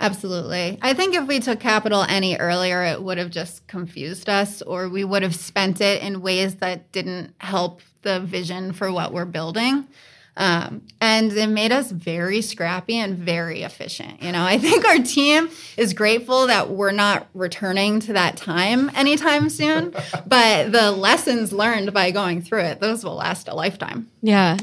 [0.00, 0.78] Absolutely.
[0.80, 4.88] I think if we took capital any earlier, it would have just confused us, or
[4.88, 9.24] we would have spent it in ways that didn't help the vision for what we're
[9.24, 9.88] building.
[10.36, 14.22] Um, and it made us very scrappy and very efficient.
[14.22, 18.88] You know, I think our team is grateful that we're not returning to that time
[18.94, 19.92] anytime soon,
[20.26, 24.08] but the lessons learned by going through it, those will last a lifetime.
[24.22, 24.58] Yeah.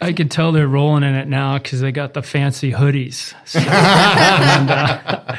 [0.00, 3.32] I can tell they're rolling in it now because they got the fancy hoodies.
[3.46, 5.36] So, and, uh,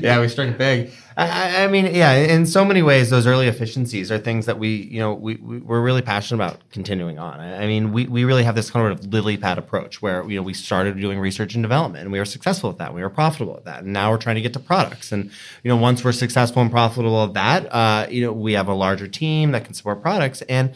[0.00, 0.90] yeah, we struck started big.
[1.16, 4.76] I, I, mean, yeah, in so many ways, those early efficiencies are things that we,
[4.76, 7.38] you know, we, we are really passionate about continuing on.
[7.38, 10.42] I, mean, we, we really have this kind of lily pad approach where you know
[10.42, 12.94] we started doing research and development, and we were successful at that.
[12.94, 15.12] We were profitable at that, and now we're trying to get to products.
[15.12, 15.30] And
[15.62, 18.74] you know, once we're successful and profitable at that, uh, you know, we have a
[18.74, 20.74] larger team that can support products, and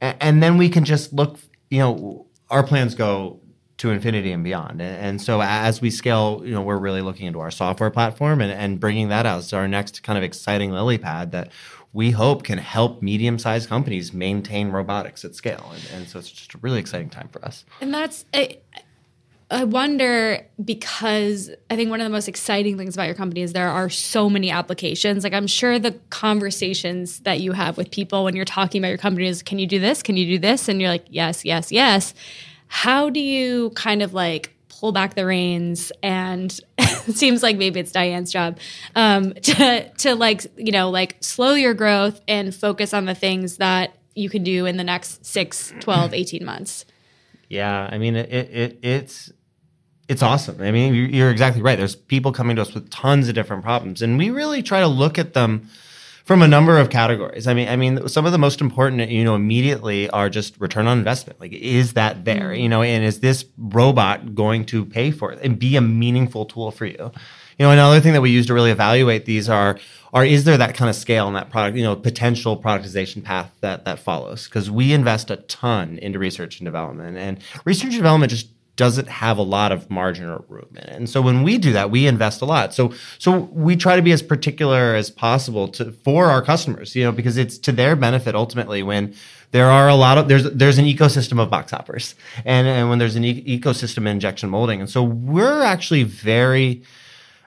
[0.00, 1.38] and then we can just look.
[1.70, 3.40] You know, our plans go
[3.78, 4.82] to infinity and beyond.
[4.82, 8.50] And, so as we scale, you know, we're really looking into our software platform and,
[8.50, 11.50] and bringing that out as our next kind of exciting lily pad that
[11.92, 15.70] we hope can help medium-sized companies maintain robotics at scale.
[15.72, 17.64] And, and so it's just a really exciting time for us.
[17.80, 18.58] And that's I,
[19.50, 23.54] I wonder because I think one of the most exciting things about your company is
[23.54, 25.24] there are so many applications.
[25.24, 28.98] Like I'm sure the conversations that you have with people when you're talking about your
[28.98, 30.02] company is, can you do this?
[30.02, 30.68] Can you do this?
[30.68, 32.12] And you're like, yes, yes, yes
[32.68, 37.80] how do you kind of like pull back the reins and it seems like maybe
[37.80, 38.58] it's Diane's job
[38.94, 43.56] um, to to like you know like slow your growth and focus on the things
[43.56, 46.84] that you can do in the next 6 12 18 months
[47.48, 49.32] yeah i mean it, it it's
[50.08, 53.34] it's awesome i mean you're exactly right there's people coming to us with tons of
[53.34, 55.68] different problems and we really try to look at them
[56.28, 57.46] from a number of categories.
[57.46, 60.86] I mean, I mean, some of the most important, you know, immediately are just return
[60.86, 61.40] on investment.
[61.40, 62.50] Like, is that there?
[62.50, 62.60] Mm-hmm.
[62.60, 66.44] You know, and is this robot going to pay for it and be a meaningful
[66.44, 66.98] tool for you?
[67.58, 69.78] You know, another thing that we use to really evaluate these are
[70.12, 73.50] are is there that kind of scale in that product, you know, potential productization path
[73.62, 74.48] that that follows?
[74.48, 79.08] Because we invest a ton into research and development, and research and development just doesn't
[79.08, 80.88] have a lot of margin or room in it.
[80.90, 82.72] And so when we do that, we invest a lot.
[82.72, 87.04] So so we try to be as particular as possible to for our customers, you
[87.04, 89.14] know, because it's to their benefit ultimately when
[89.50, 92.14] there are a lot of there's there's an ecosystem of box hoppers
[92.44, 94.80] and, and when there's an e- ecosystem in injection molding.
[94.80, 96.82] And so we're actually very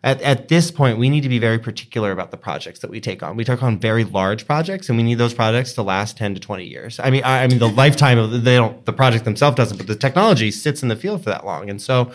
[0.04, 3.00] at, at this point, we need to be very particular about the projects that we
[3.00, 3.36] take on.
[3.36, 6.40] We take on very large projects, and we need those projects to last ten to
[6.40, 7.00] twenty years.
[7.00, 9.88] I mean, I, I mean, the lifetime of they don't the project themselves doesn't, but
[9.88, 12.12] the technology sits in the field for that long, and so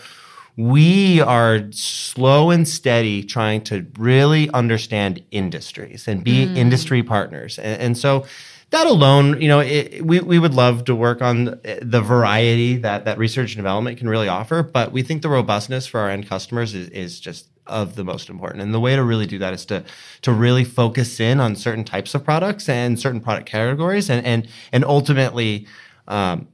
[0.57, 6.57] we are slow and steady trying to really understand industries and be mm.
[6.57, 8.25] industry partners, and, and so
[8.71, 13.05] that alone, you know, it, we, we would love to work on the variety that,
[13.05, 16.27] that research and development can really offer, but we think the robustness for our end
[16.27, 18.61] customers is, is just of the most important.
[18.61, 19.83] And the way to really do that is to
[20.21, 24.47] to really focus in on certain types of products and certain product categories, and and
[24.71, 25.67] and ultimately.
[26.07, 26.47] Um,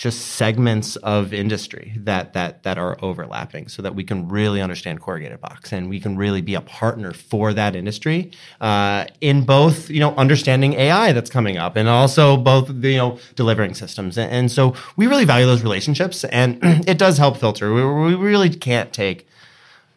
[0.00, 4.98] just segments of industry that that that are overlapping so that we can really understand
[4.98, 8.30] corrugated box and we can really be a partner for that industry
[8.62, 13.18] uh, in both you know understanding AI that's coming up and also both you know
[13.34, 16.58] delivering systems and, and so we really value those relationships and
[16.88, 19.28] it does help filter we, we really can't take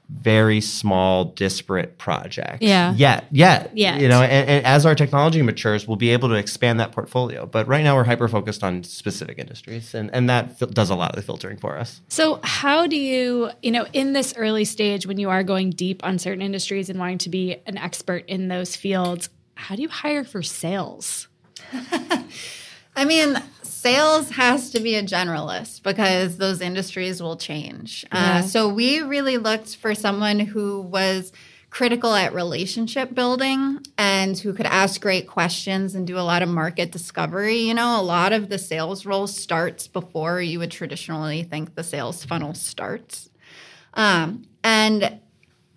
[0.09, 2.61] very small, disparate projects.
[2.61, 2.93] Yeah.
[2.93, 3.97] Yet, yet, yeah.
[3.97, 7.45] You know, and, and, as our technology matures, we'll be able to expand that portfolio.
[7.45, 10.95] But right now, we're hyper focused on specific industries, and and that fil- does a
[10.95, 12.01] lot of the filtering for us.
[12.09, 16.03] So, how do you, you know, in this early stage when you are going deep
[16.05, 19.89] on certain industries and wanting to be an expert in those fields, how do you
[19.89, 21.27] hire for sales?
[22.95, 23.41] I mean,
[23.83, 28.05] sales has to be a generalist because those industries will change.
[28.11, 28.39] Uh, yeah.
[28.39, 31.33] Uh, so we really looked for someone who was
[31.69, 36.47] critical at relationship building and who could ask great questions and do a lot of
[36.47, 37.57] market discovery.
[37.57, 41.83] You know, a lot of the sales role starts before you would traditionally think the
[41.83, 43.29] sales funnel starts.
[43.95, 45.19] Um, and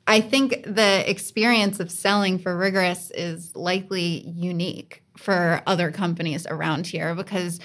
[0.07, 6.87] I think the experience of selling for Rigorous is likely unique for other companies around
[6.87, 7.59] here because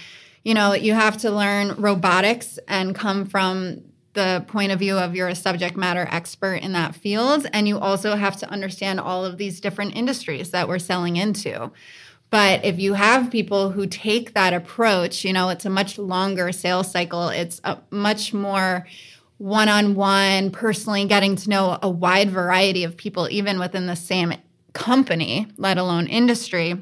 [0.44, 5.16] you know, you have to learn robotics and come from the point of view of
[5.16, 7.48] you're a subject matter expert in that field.
[7.54, 11.72] And you also have to understand all of these different industries that we're selling into.
[12.30, 16.52] But if you have people who take that approach, you know, it's a much longer
[16.52, 17.30] sales cycle.
[17.30, 18.88] It's a much more
[19.38, 23.96] one on one, personally getting to know a wide variety of people, even within the
[23.96, 24.34] same
[24.74, 26.78] company, let alone industry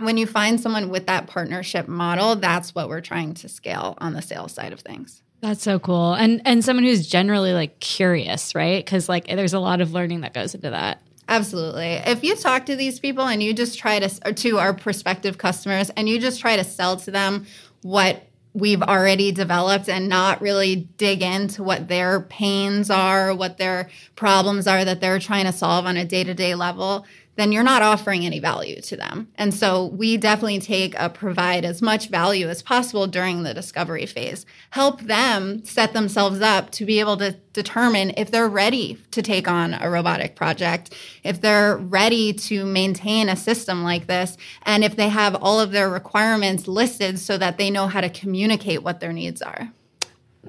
[0.00, 4.12] when you find someone with that partnership model, that's what we're trying to scale on
[4.12, 5.22] the sales side of things.
[5.40, 6.14] That's so cool.
[6.14, 8.84] And and someone who's generally like curious, right?
[8.84, 11.00] Cuz like there's a lot of learning that goes into that.
[11.28, 11.92] Absolutely.
[12.06, 15.38] If you talk to these people and you just try to or to our prospective
[15.38, 17.46] customers and you just try to sell to them
[17.82, 23.88] what we've already developed and not really dig into what their pains are, what their
[24.16, 27.06] problems are that they're trying to solve on a day-to-day level,
[27.40, 29.28] then you're not offering any value to them.
[29.36, 34.06] And so we definitely take a provide as much value as possible during the discovery
[34.06, 34.44] phase.
[34.70, 39.48] Help them set themselves up to be able to determine if they're ready to take
[39.48, 44.96] on a robotic project, if they're ready to maintain a system like this, and if
[44.96, 49.00] they have all of their requirements listed so that they know how to communicate what
[49.00, 49.72] their needs are.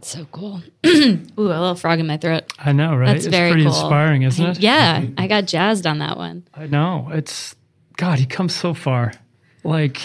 [0.01, 0.61] So cool.
[0.85, 2.51] Ooh, a little frog in my throat.
[2.57, 3.07] I know, right?
[3.07, 3.73] That's it's very pretty cool.
[3.73, 4.59] inspiring, isn't it?
[4.59, 6.47] Yeah, I got jazzed on that one.
[6.53, 7.09] I know.
[7.11, 7.55] It's
[7.97, 8.17] God.
[8.19, 9.11] He comes so far.
[9.63, 10.01] Like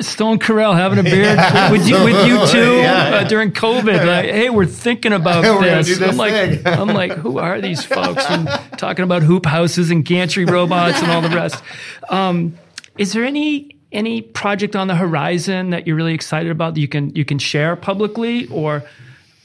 [0.00, 1.38] Stone Carell having a beard
[1.72, 4.06] with you, with you too uh, during COVID.
[4.06, 5.98] Like, hey, we're thinking about We're this.
[5.98, 6.66] this I'm like.
[6.66, 8.24] I'm like, who are these folks?
[8.26, 8.48] And
[8.78, 11.62] talking about hoop houses and gantry robots and all the rest.
[12.10, 12.58] Um,
[12.96, 16.88] is there any any project on the horizon that you're really excited about that you
[16.88, 18.82] can you can share publicly or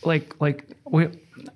[0.04, 1.08] like like we,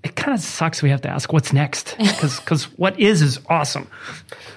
[0.04, 3.88] it kind of sucks we have to ask what's next because what is is awesome.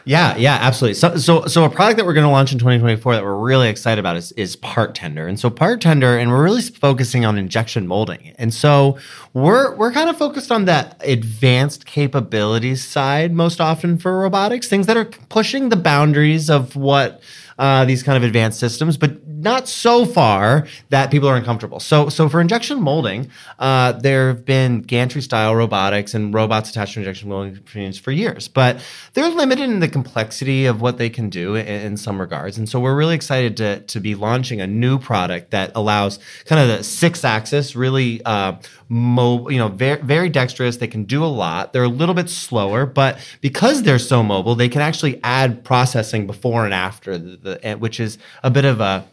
[0.05, 0.95] Yeah, yeah, absolutely.
[0.95, 3.68] So, so, so a product that we're going to launch in 2024 that we're really
[3.68, 5.28] excited about is, is Part Tender.
[5.28, 8.35] And so Part Tender, and we're really focusing on injection molding.
[8.39, 8.99] And so
[9.35, 14.87] we're we're kind of focused on that advanced capabilities side most often for robotics, things
[14.87, 17.20] that are pushing the boundaries of what
[17.61, 21.79] uh, these kind of advanced systems, but not so far that people are uncomfortable.
[21.79, 26.95] So, so for injection molding, uh, there have been gantry style robotics and robots attached
[26.95, 28.83] to injection molding machines for years, but
[29.13, 32.57] they're limited in the complexity of what they can do in, in some regards.
[32.57, 36.63] And so we're really excited to, to be launching a new product that allows kind
[36.63, 38.55] of the six axis, really, uh,
[38.91, 40.76] mo- you know, very, very dexterous.
[40.76, 41.72] They can do a lot.
[41.72, 46.26] They're a little bit slower, but because they're so mobile, they can actually add processing
[46.26, 49.07] before and after the, the which is a bit of a,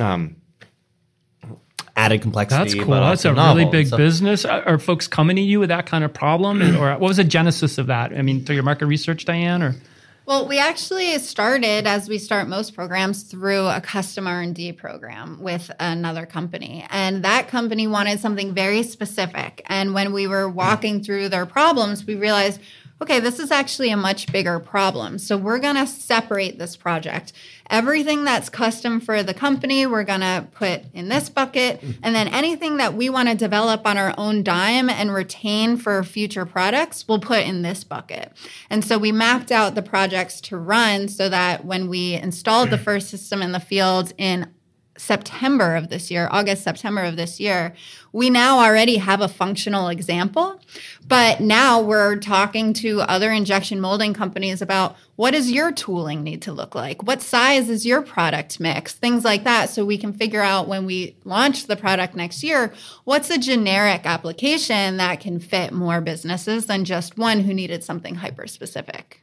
[0.00, 0.36] um,
[1.96, 2.78] added complexity.
[2.78, 2.94] That's cool.
[2.94, 4.44] That's a really big So- business.
[4.44, 7.24] Are, are folks coming to you with that kind of problem, or what was the
[7.24, 8.12] genesis of that?
[8.16, 9.74] I mean, through your market research, Diane, or
[10.30, 15.72] Well, we actually started as we start most programs through a custom R&D program with
[15.80, 16.86] another company.
[16.88, 19.60] And that company wanted something very specific.
[19.66, 22.60] And when we were walking through their problems, we realized,
[23.02, 25.18] okay, this is actually a much bigger problem.
[25.18, 27.32] So we're going to separate this project.
[27.70, 31.80] Everything that's custom for the company, we're going to put in this bucket.
[31.80, 32.00] Mm-hmm.
[32.02, 36.02] And then anything that we want to develop on our own dime and retain for
[36.02, 38.32] future products, we'll put in this bucket.
[38.68, 42.76] And so we mapped out the projects to run so that when we installed the
[42.76, 42.84] mm.
[42.84, 44.52] first system in the field in
[45.00, 47.74] September of this year, August, September of this year,
[48.12, 50.60] we now already have a functional example.
[51.08, 56.42] But now we're talking to other injection molding companies about what does your tooling need
[56.42, 57.02] to look like?
[57.02, 58.92] What size is your product mix?
[58.92, 59.70] Things like that.
[59.70, 62.72] So we can figure out when we launch the product next year,
[63.04, 68.16] what's a generic application that can fit more businesses than just one who needed something
[68.16, 69.22] hyper specific.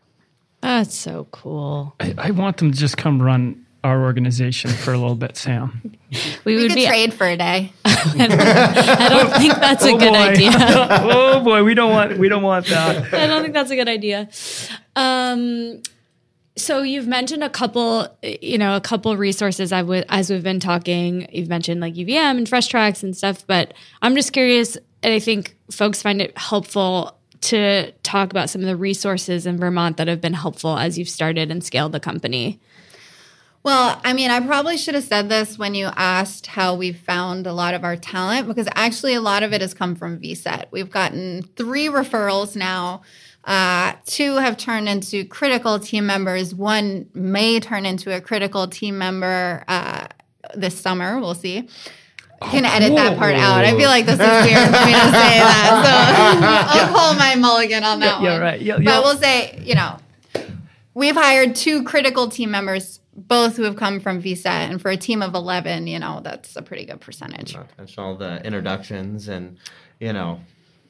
[0.61, 1.95] That's so cool.
[1.99, 5.81] I, I want them to just come run our organization for a little bit, Sam.
[6.45, 6.85] We, We would could be.
[6.85, 7.73] trade for a day.
[7.85, 10.19] I don't think that's a Oh, good boy.
[10.19, 10.51] idea.
[10.55, 13.13] oh boy, we don't want we don't want that.
[13.13, 14.29] I don't think that's a good idea.
[14.95, 15.81] Um,
[16.55, 20.59] so you've mentioned a couple, you know, a couple resources I would as we've been
[20.59, 21.27] talking.
[21.31, 25.19] You've mentioned like UVM and Fresh Tracks and stuff, but I'm just curious, and I
[25.19, 30.07] think folks find it helpful to talk about some of the resources in Vermont that
[30.07, 32.59] have been helpful as you've started and scaled the company.
[33.67, 37.45] Well, I mean, I probably should have said this when you asked how we found
[37.45, 40.67] a lot of our talent, because actually a lot of it has come from VCET.
[40.71, 43.01] We've gotten three referrals now.
[43.43, 46.55] Uh, two have turned into critical team members.
[46.55, 50.07] One may turn into a critical team member uh,
[50.55, 51.19] this summer.
[51.19, 51.55] We'll see.
[51.57, 51.67] You
[52.49, 53.65] can edit that part out.
[53.65, 56.69] I feel like this is weird for me to say that.
[56.71, 58.41] So I'll call my mulligan on that Yeah, one.
[58.41, 58.61] right.
[58.61, 58.99] Yeah, but yeah.
[59.01, 59.97] we'll say, you know,
[60.97, 64.97] We've hired two critical team members, both who have come from VCET, and for a
[64.97, 67.55] team of eleven, you know that's a pretty good percentage.
[67.55, 69.57] Not to all the introductions and
[69.99, 70.39] you know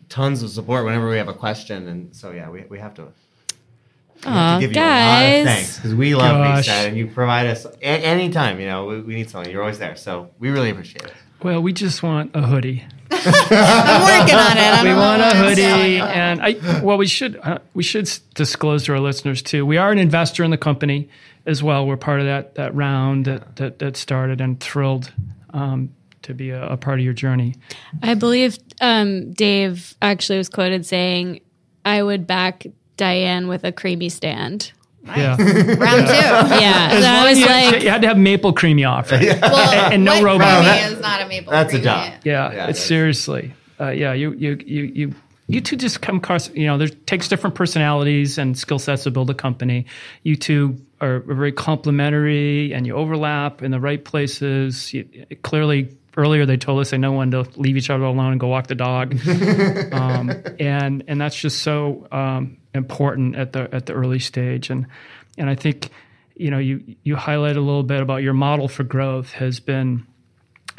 [0.09, 1.87] tons of support whenever we have a question.
[1.87, 5.45] And so yeah we, we have to, we have to give you a lot of
[5.45, 6.67] thanks because we love Gosh.
[6.67, 9.79] VCET and you provide us a- anytime you know we, we need something you're always
[9.79, 9.95] there.
[9.95, 11.13] So we really appreciate it
[11.43, 12.83] Well, we just want a hoodie.
[13.11, 14.73] I'm working on it.
[14.73, 16.81] I we want a hoodie, and I.
[16.81, 19.65] Well, we should uh, we should disclose to our listeners too.
[19.65, 21.09] We are an investor in the company
[21.45, 21.85] as well.
[21.85, 25.11] We're part of that that round that that, that started, and thrilled
[25.51, 27.55] um, to be a, a part of your journey.
[28.01, 31.41] I believe um, Dave actually was quoted saying,
[31.85, 32.65] "I would back
[32.97, 34.71] Diane with a creamy stand."
[35.15, 35.37] Yeah, Round
[36.07, 36.13] two.
[36.61, 39.41] Yeah, As so I was you, like, you had to have maple creamy off it.
[39.41, 40.47] Well, And no white robot.
[40.47, 41.51] creamy That- is not a maple.
[41.51, 41.83] that's a creamy.
[41.85, 42.13] job.
[42.23, 43.53] Yeah, Yeah, it's that's- seriously.
[43.79, 45.13] Uh, yeah, you you you you
[45.47, 49.11] you two just come across, you know, there takes different personalities and skill sets to
[49.11, 49.85] build a company.
[50.23, 54.93] You two are very complementary and you overlap in the right places.
[54.93, 55.07] You,
[55.43, 58.47] clearly, earlier they told us they know when to leave each other alone and go
[58.47, 59.15] walk the dog,
[59.93, 64.69] um, and and that's just so um, important at the at the early stage.
[64.69, 64.87] And
[65.37, 65.89] and I think
[66.35, 70.05] you know you you highlight a little bit about your model for growth has been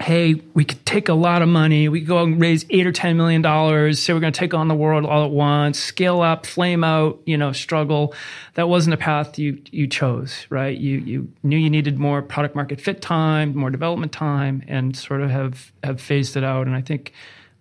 [0.00, 2.92] hey, we could take a lot of money, we could go and raise eight or
[2.92, 6.20] ten million dollars, say we're going to take on the world all at once, scale
[6.20, 8.14] up, flame out, you know, struggle.
[8.54, 10.76] That wasn't a path you you chose, right?
[10.76, 15.20] You you knew you needed more product market fit time, more development time, and sort
[15.20, 16.66] of have have phased it out.
[16.66, 17.12] And I think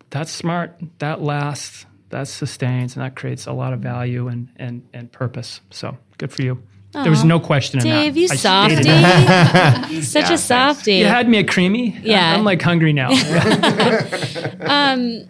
[0.09, 0.79] that's smart.
[0.99, 1.85] That lasts.
[2.09, 5.59] That sustains, and that creates a lot of value and and and purpose.
[5.71, 6.63] So good for you.
[7.03, 8.01] There was no question in that.
[8.01, 10.01] Dave, you I softy.
[10.01, 10.95] Such Yeah, a softy.
[10.95, 11.97] You had me a creamy.
[12.01, 12.35] Yeah.
[12.35, 13.09] I'm like hungry now.
[14.61, 15.27] um,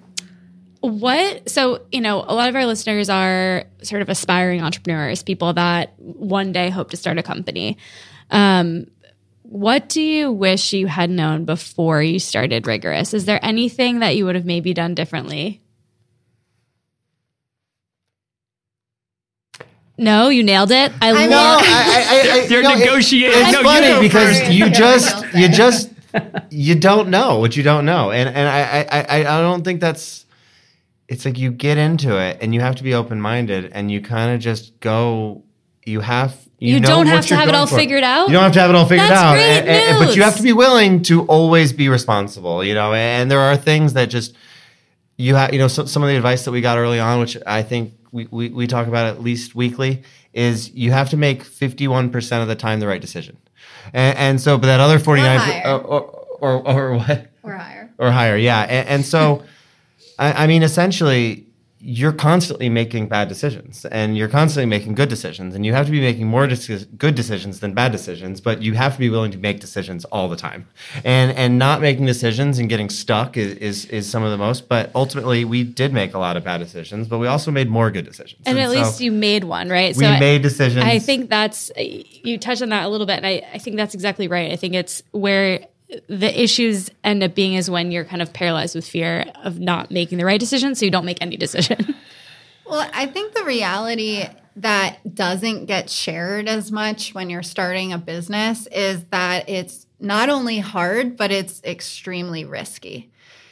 [0.82, 5.54] what so you know a lot of our listeners are sort of aspiring entrepreneurs people
[5.54, 7.78] that one day hope to start a company
[8.32, 8.86] um,
[9.42, 14.16] what do you wish you had known before you started rigorous is there anything that
[14.16, 15.62] you would have maybe done differently
[19.98, 22.76] no you nailed it i, I love No, I, I, I, I, They're you know,
[22.76, 23.40] it- negotiating.
[23.42, 24.52] It's No, funny go because first.
[24.52, 25.92] you just you just
[26.50, 29.82] you don't know what you don't know, and and I, I I I don't think
[29.82, 30.26] that's.
[31.08, 34.02] It's like you get into it and you have to be open minded, and you
[34.02, 35.44] kind of just go.
[35.86, 36.36] You have.
[36.60, 37.76] You know don't have to have it all for.
[37.76, 38.28] figured out?
[38.30, 40.24] You don't have to have it all figured That's out, great and- and- but you
[40.24, 42.64] have to be willing to always be responsible.
[42.64, 44.34] You know, and there are things that just
[45.18, 47.36] you have you know so, some of the advice that we got early on which
[47.48, 50.04] i think we, we, we talk about at least weekly
[50.34, 53.38] is you have to make 51% of the time the right decision
[53.94, 55.64] and, and so but that other 49 higher.
[55.74, 56.02] or, or,
[56.42, 57.90] or, or what Or higher.
[57.98, 59.44] or higher yeah and, and so
[60.20, 61.47] I, I mean essentially
[61.90, 65.92] you're constantly making bad decisions and you're constantly making good decisions and you have to
[65.92, 66.46] be making more
[66.98, 70.28] good decisions than bad decisions but you have to be willing to make decisions all
[70.28, 70.68] the time.
[71.06, 74.68] And and not making decisions and getting stuck is is, is some of the most
[74.68, 77.90] but ultimately we did make a lot of bad decisions but we also made more
[77.90, 78.42] good decisions.
[78.46, 79.96] And at so least you made one right?
[79.96, 80.84] So we I- made decisions.
[80.84, 83.94] I think that's you touched on that a little bit, and I, I think that's
[83.94, 84.52] exactly right.
[84.52, 85.66] I think it's where
[86.08, 89.92] the issues end up being is when you're kind of paralyzed with fear of not
[89.92, 91.96] making the right decision, so you don't make any decision.
[92.70, 94.26] Well, I think the reality
[94.58, 100.30] that doesn't get shared as much when you're starting a business is that it's not
[100.30, 103.10] only hard, but it's extremely risky.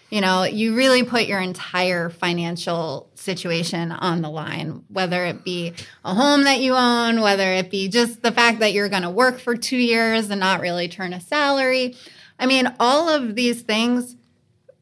[0.09, 5.73] You know, you really put your entire financial situation on the line, whether it be
[6.03, 9.09] a home that you own, whether it be just the fact that you're going to
[9.09, 11.95] work for two years and not really turn a salary.
[12.39, 14.15] I mean, all of these things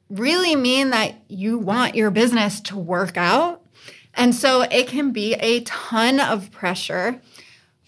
[0.09, 3.61] really mean that you want your business to work out.
[4.15, 7.19] And so it can be a ton of pressure,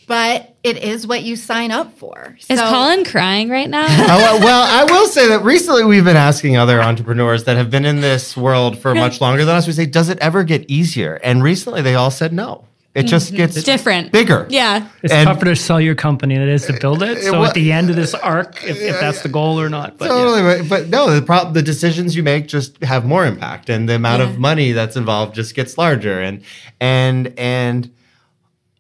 [0.08, 2.36] but it is what you sign up for.
[2.50, 3.86] Is So- Colin crying right now?
[3.90, 7.86] Oh, well, I will say that recently we've been asking other entrepreneurs that have been
[7.86, 9.68] in this world for much longer than us.
[9.68, 11.16] We say, does it ever get easier?
[11.24, 12.66] And recently they all said no.
[12.96, 13.36] It just mm-hmm.
[13.36, 14.14] gets it's Different.
[14.14, 14.48] bigger.
[14.50, 14.88] Yeah.
[15.04, 17.22] It's And- tougher to sell your company than it is to build it.
[17.24, 19.98] So wa- at the end of this arc, if, if that's the goal or not,
[19.98, 20.12] but yeah.
[20.12, 23.90] Totally, but, but no, the prob- the decisions you make just have more impact, and
[23.90, 24.30] the amount Yeah.
[24.30, 26.42] of money that's involved just gets larger, and
[26.80, 27.92] and and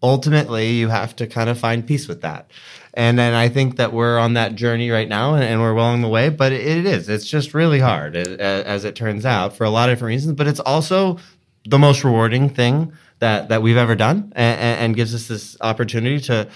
[0.01, 2.49] ultimately you have to kind of find peace with that.
[2.93, 5.87] And then I think that we're on that journey right now, and, and we're well
[5.87, 6.29] on the way.
[6.29, 9.69] But it, it is, it's just really hard, as, as it turns out, for a
[9.69, 10.35] lot of different reasons.
[10.35, 11.19] But it's also
[11.65, 16.19] the most rewarding thing that that we've ever done, and, and gives us this opportunity
[16.21, 16.47] to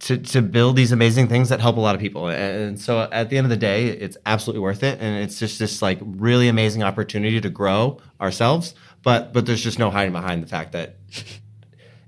[0.00, 2.28] to to build these amazing things that help a lot of people.
[2.28, 5.00] And so at the end of the day, it's absolutely worth it.
[5.00, 8.74] And it's just this like really amazing opportunity to grow ourselves.
[9.02, 10.96] But but there's just no hiding behind the fact that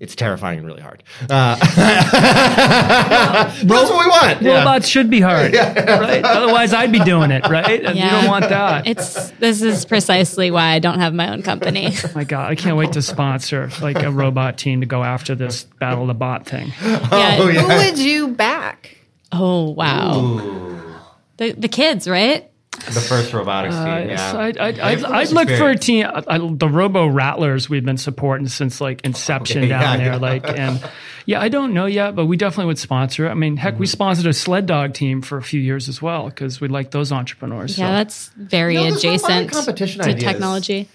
[0.05, 1.03] it's terrifying and really hard.
[1.29, 4.43] Uh, that's what we want.
[4.43, 4.59] Yeah.
[4.59, 6.23] robots should be hard, right?
[6.25, 7.85] Otherwise, I'd be doing it, right?
[7.85, 8.87] And you don't want that.
[8.87, 11.93] It's this is precisely why I don't have my own company.
[12.05, 15.35] Oh my God, I can't wait to sponsor like a robot team to go after
[15.35, 16.73] this battle of the bot thing.
[16.83, 17.39] yeah.
[17.41, 18.99] Oh, Who would you back?
[19.33, 21.01] Oh wow.
[21.39, 22.51] The the kids, right?
[22.87, 23.85] The first robotics team.
[23.87, 24.32] Uh, yeah.
[24.32, 26.07] so I'd, I'd, I have I'd, I'd look for a team.
[26.07, 30.07] I, I- the Robo Rattlers we've been supporting since like inception Okay, down yeah, there.
[30.07, 30.16] yeah.
[30.16, 30.91] Like, and
[31.26, 33.28] yeah, I don't know yet, but we definitely would sponsor.
[33.28, 36.28] I mean, heck, we sponsored a sled dog team for a few years as well
[36.28, 37.78] because we like those entrepreneurs.
[37.78, 37.93] Yeah, so.
[37.93, 40.22] that's very No, there's a lot of adjacent competition to ideas.
[40.24, 40.89] technology.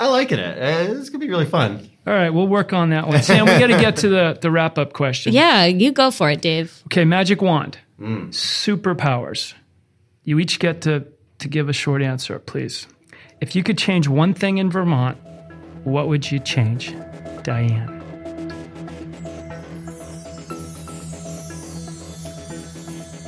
[0.00, 0.40] I like it.
[0.40, 0.54] Uh,
[0.92, 1.88] this is gonna be really fun.
[2.06, 3.22] All right, we'll work on that one.
[3.22, 5.32] Sam, we got to get to the, the wrap up question.
[5.34, 6.82] Yeah, you go for it, Dave.
[6.86, 8.28] Okay, magic wand, Mm.
[8.28, 9.54] superpowers.
[10.24, 11.06] You each get to
[11.44, 12.86] to give a short answer, please.
[13.42, 15.18] If you could change one thing in Vermont,
[15.84, 16.94] what would you change,
[17.42, 18.00] Diane?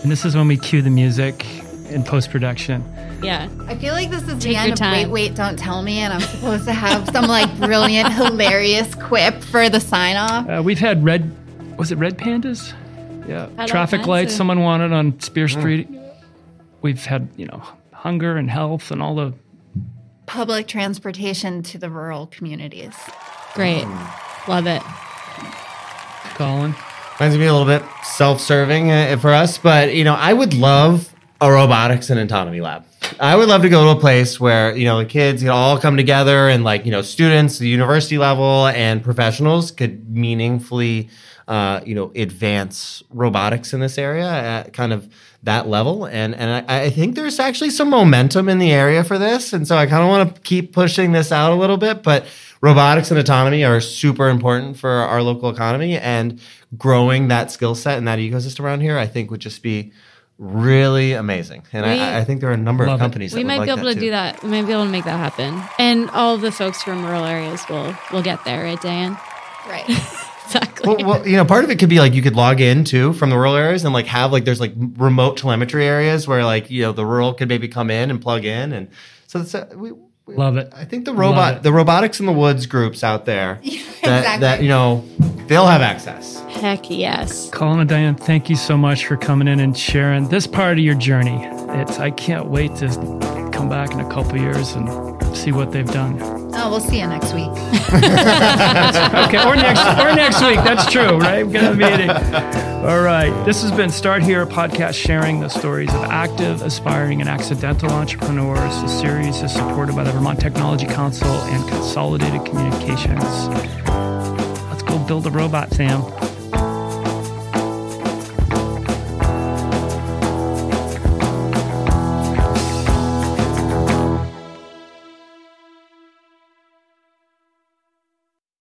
[0.03, 1.45] And this is when we cue the music
[1.91, 2.83] in post production.
[3.23, 3.51] Yeah.
[3.67, 4.81] I feel like this is Take the end of.
[4.81, 9.43] Wait, Wait, Don't Tell Me, and I'm supposed to have some like brilliant, hilarious quip
[9.43, 10.49] for the sign off.
[10.49, 11.31] Uh, we've had red,
[11.77, 12.73] was it red pandas?
[13.29, 13.51] Yeah.
[13.59, 15.89] all Traffic lights someone wanted on Spear Street.
[16.81, 17.63] We've had, you know,
[17.97, 19.35] hunger and health and all the.
[20.27, 22.95] Public transportation to the rural communities.
[23.55, 23.87] Great.
[24.49, 24.83] Love it.
[26.35, 26.75] Colin.
[27.19, 31.15] Reminds me a little bit self-serving uh, for us, but you know, I would love
[31.41, 32.85] a robotics and autonomy lab.
[33.21, 35.79] I would love to go to a place where you know the kids could all
[35.79, 41.09] come together and like you know students, the university level, and professionals could meaningfully,
[41.49, 45.09] uh, you know, advance robotics in this area at kind of
[45.43, 46.05] that level.
[46.07, 49.67] And and I, I think there's actually some momentum in the area for this, and
[49.67, 52.27] so I kind of want to keep pushing this out a little bit, but
[52.61, 56.41] robotics and autonomy are super important for our local economy and
[56.77, 59.93] growing that skill set and that ecosystem around here i think would just be
[60.39, 63.37] really amazing and We- I, I think there are a a number of companies that
[63.39, 64.01] We would might like be able to too.
[64.01, 64.43] do that.
[64.43, 65.63] We might be able to make that happen.
[65.79, 69.17] And all the folks from rural areas will will get there, right, Diane?
[69.69, 69.87] Right.
[70.47, 71.05] Exactly.
[71.05, 73.13] well, well, you know, part of it could be like you could log in too
[73.13, 76.71] from the rural areas and like have like there's like remote telemetry areas where like
[76.71, 78.89] you know the rural could maybe come in and plug in and
[79.27, 79.93] so that's uh, we,
[80.27, 80.73] we, Love it.
[80.75, 84.41] I think the robot the robotics in the woods groups out there that exactly.
[84.41, 85.05] that you know
[85.47, 86.41] they'll have access.
[86.49, 87.51] Heck yes.
[87.51, 90.85] Colin and Diane, thank you so much for coming in and sharing this part of
[90.85, 91.45] your journey.
[91.81, 92.89] It's I can't wait to
[93.53, 96.19] come back in a couple years and see what they've done.
[96.55, 97.51] Oh, we'll see you next week.
[99.27, 100.57] Okay, or next or next week.
[100.57, 101.45] That's true, right?
[101.47, 102.11] We're gonna meeting.
[102.11, 103.31] All right.
[103.45, 107.91] This has been Start Here, a podcast sharing the stories of active, aspiring, and accidental
[107.91, 108.75] entrepreneurs.
[108.83, 113.49] The series is supported by the Vermont Technology Council and Consolidated Communications.
[114.69, 116.03] Let's go build a robot, Sam.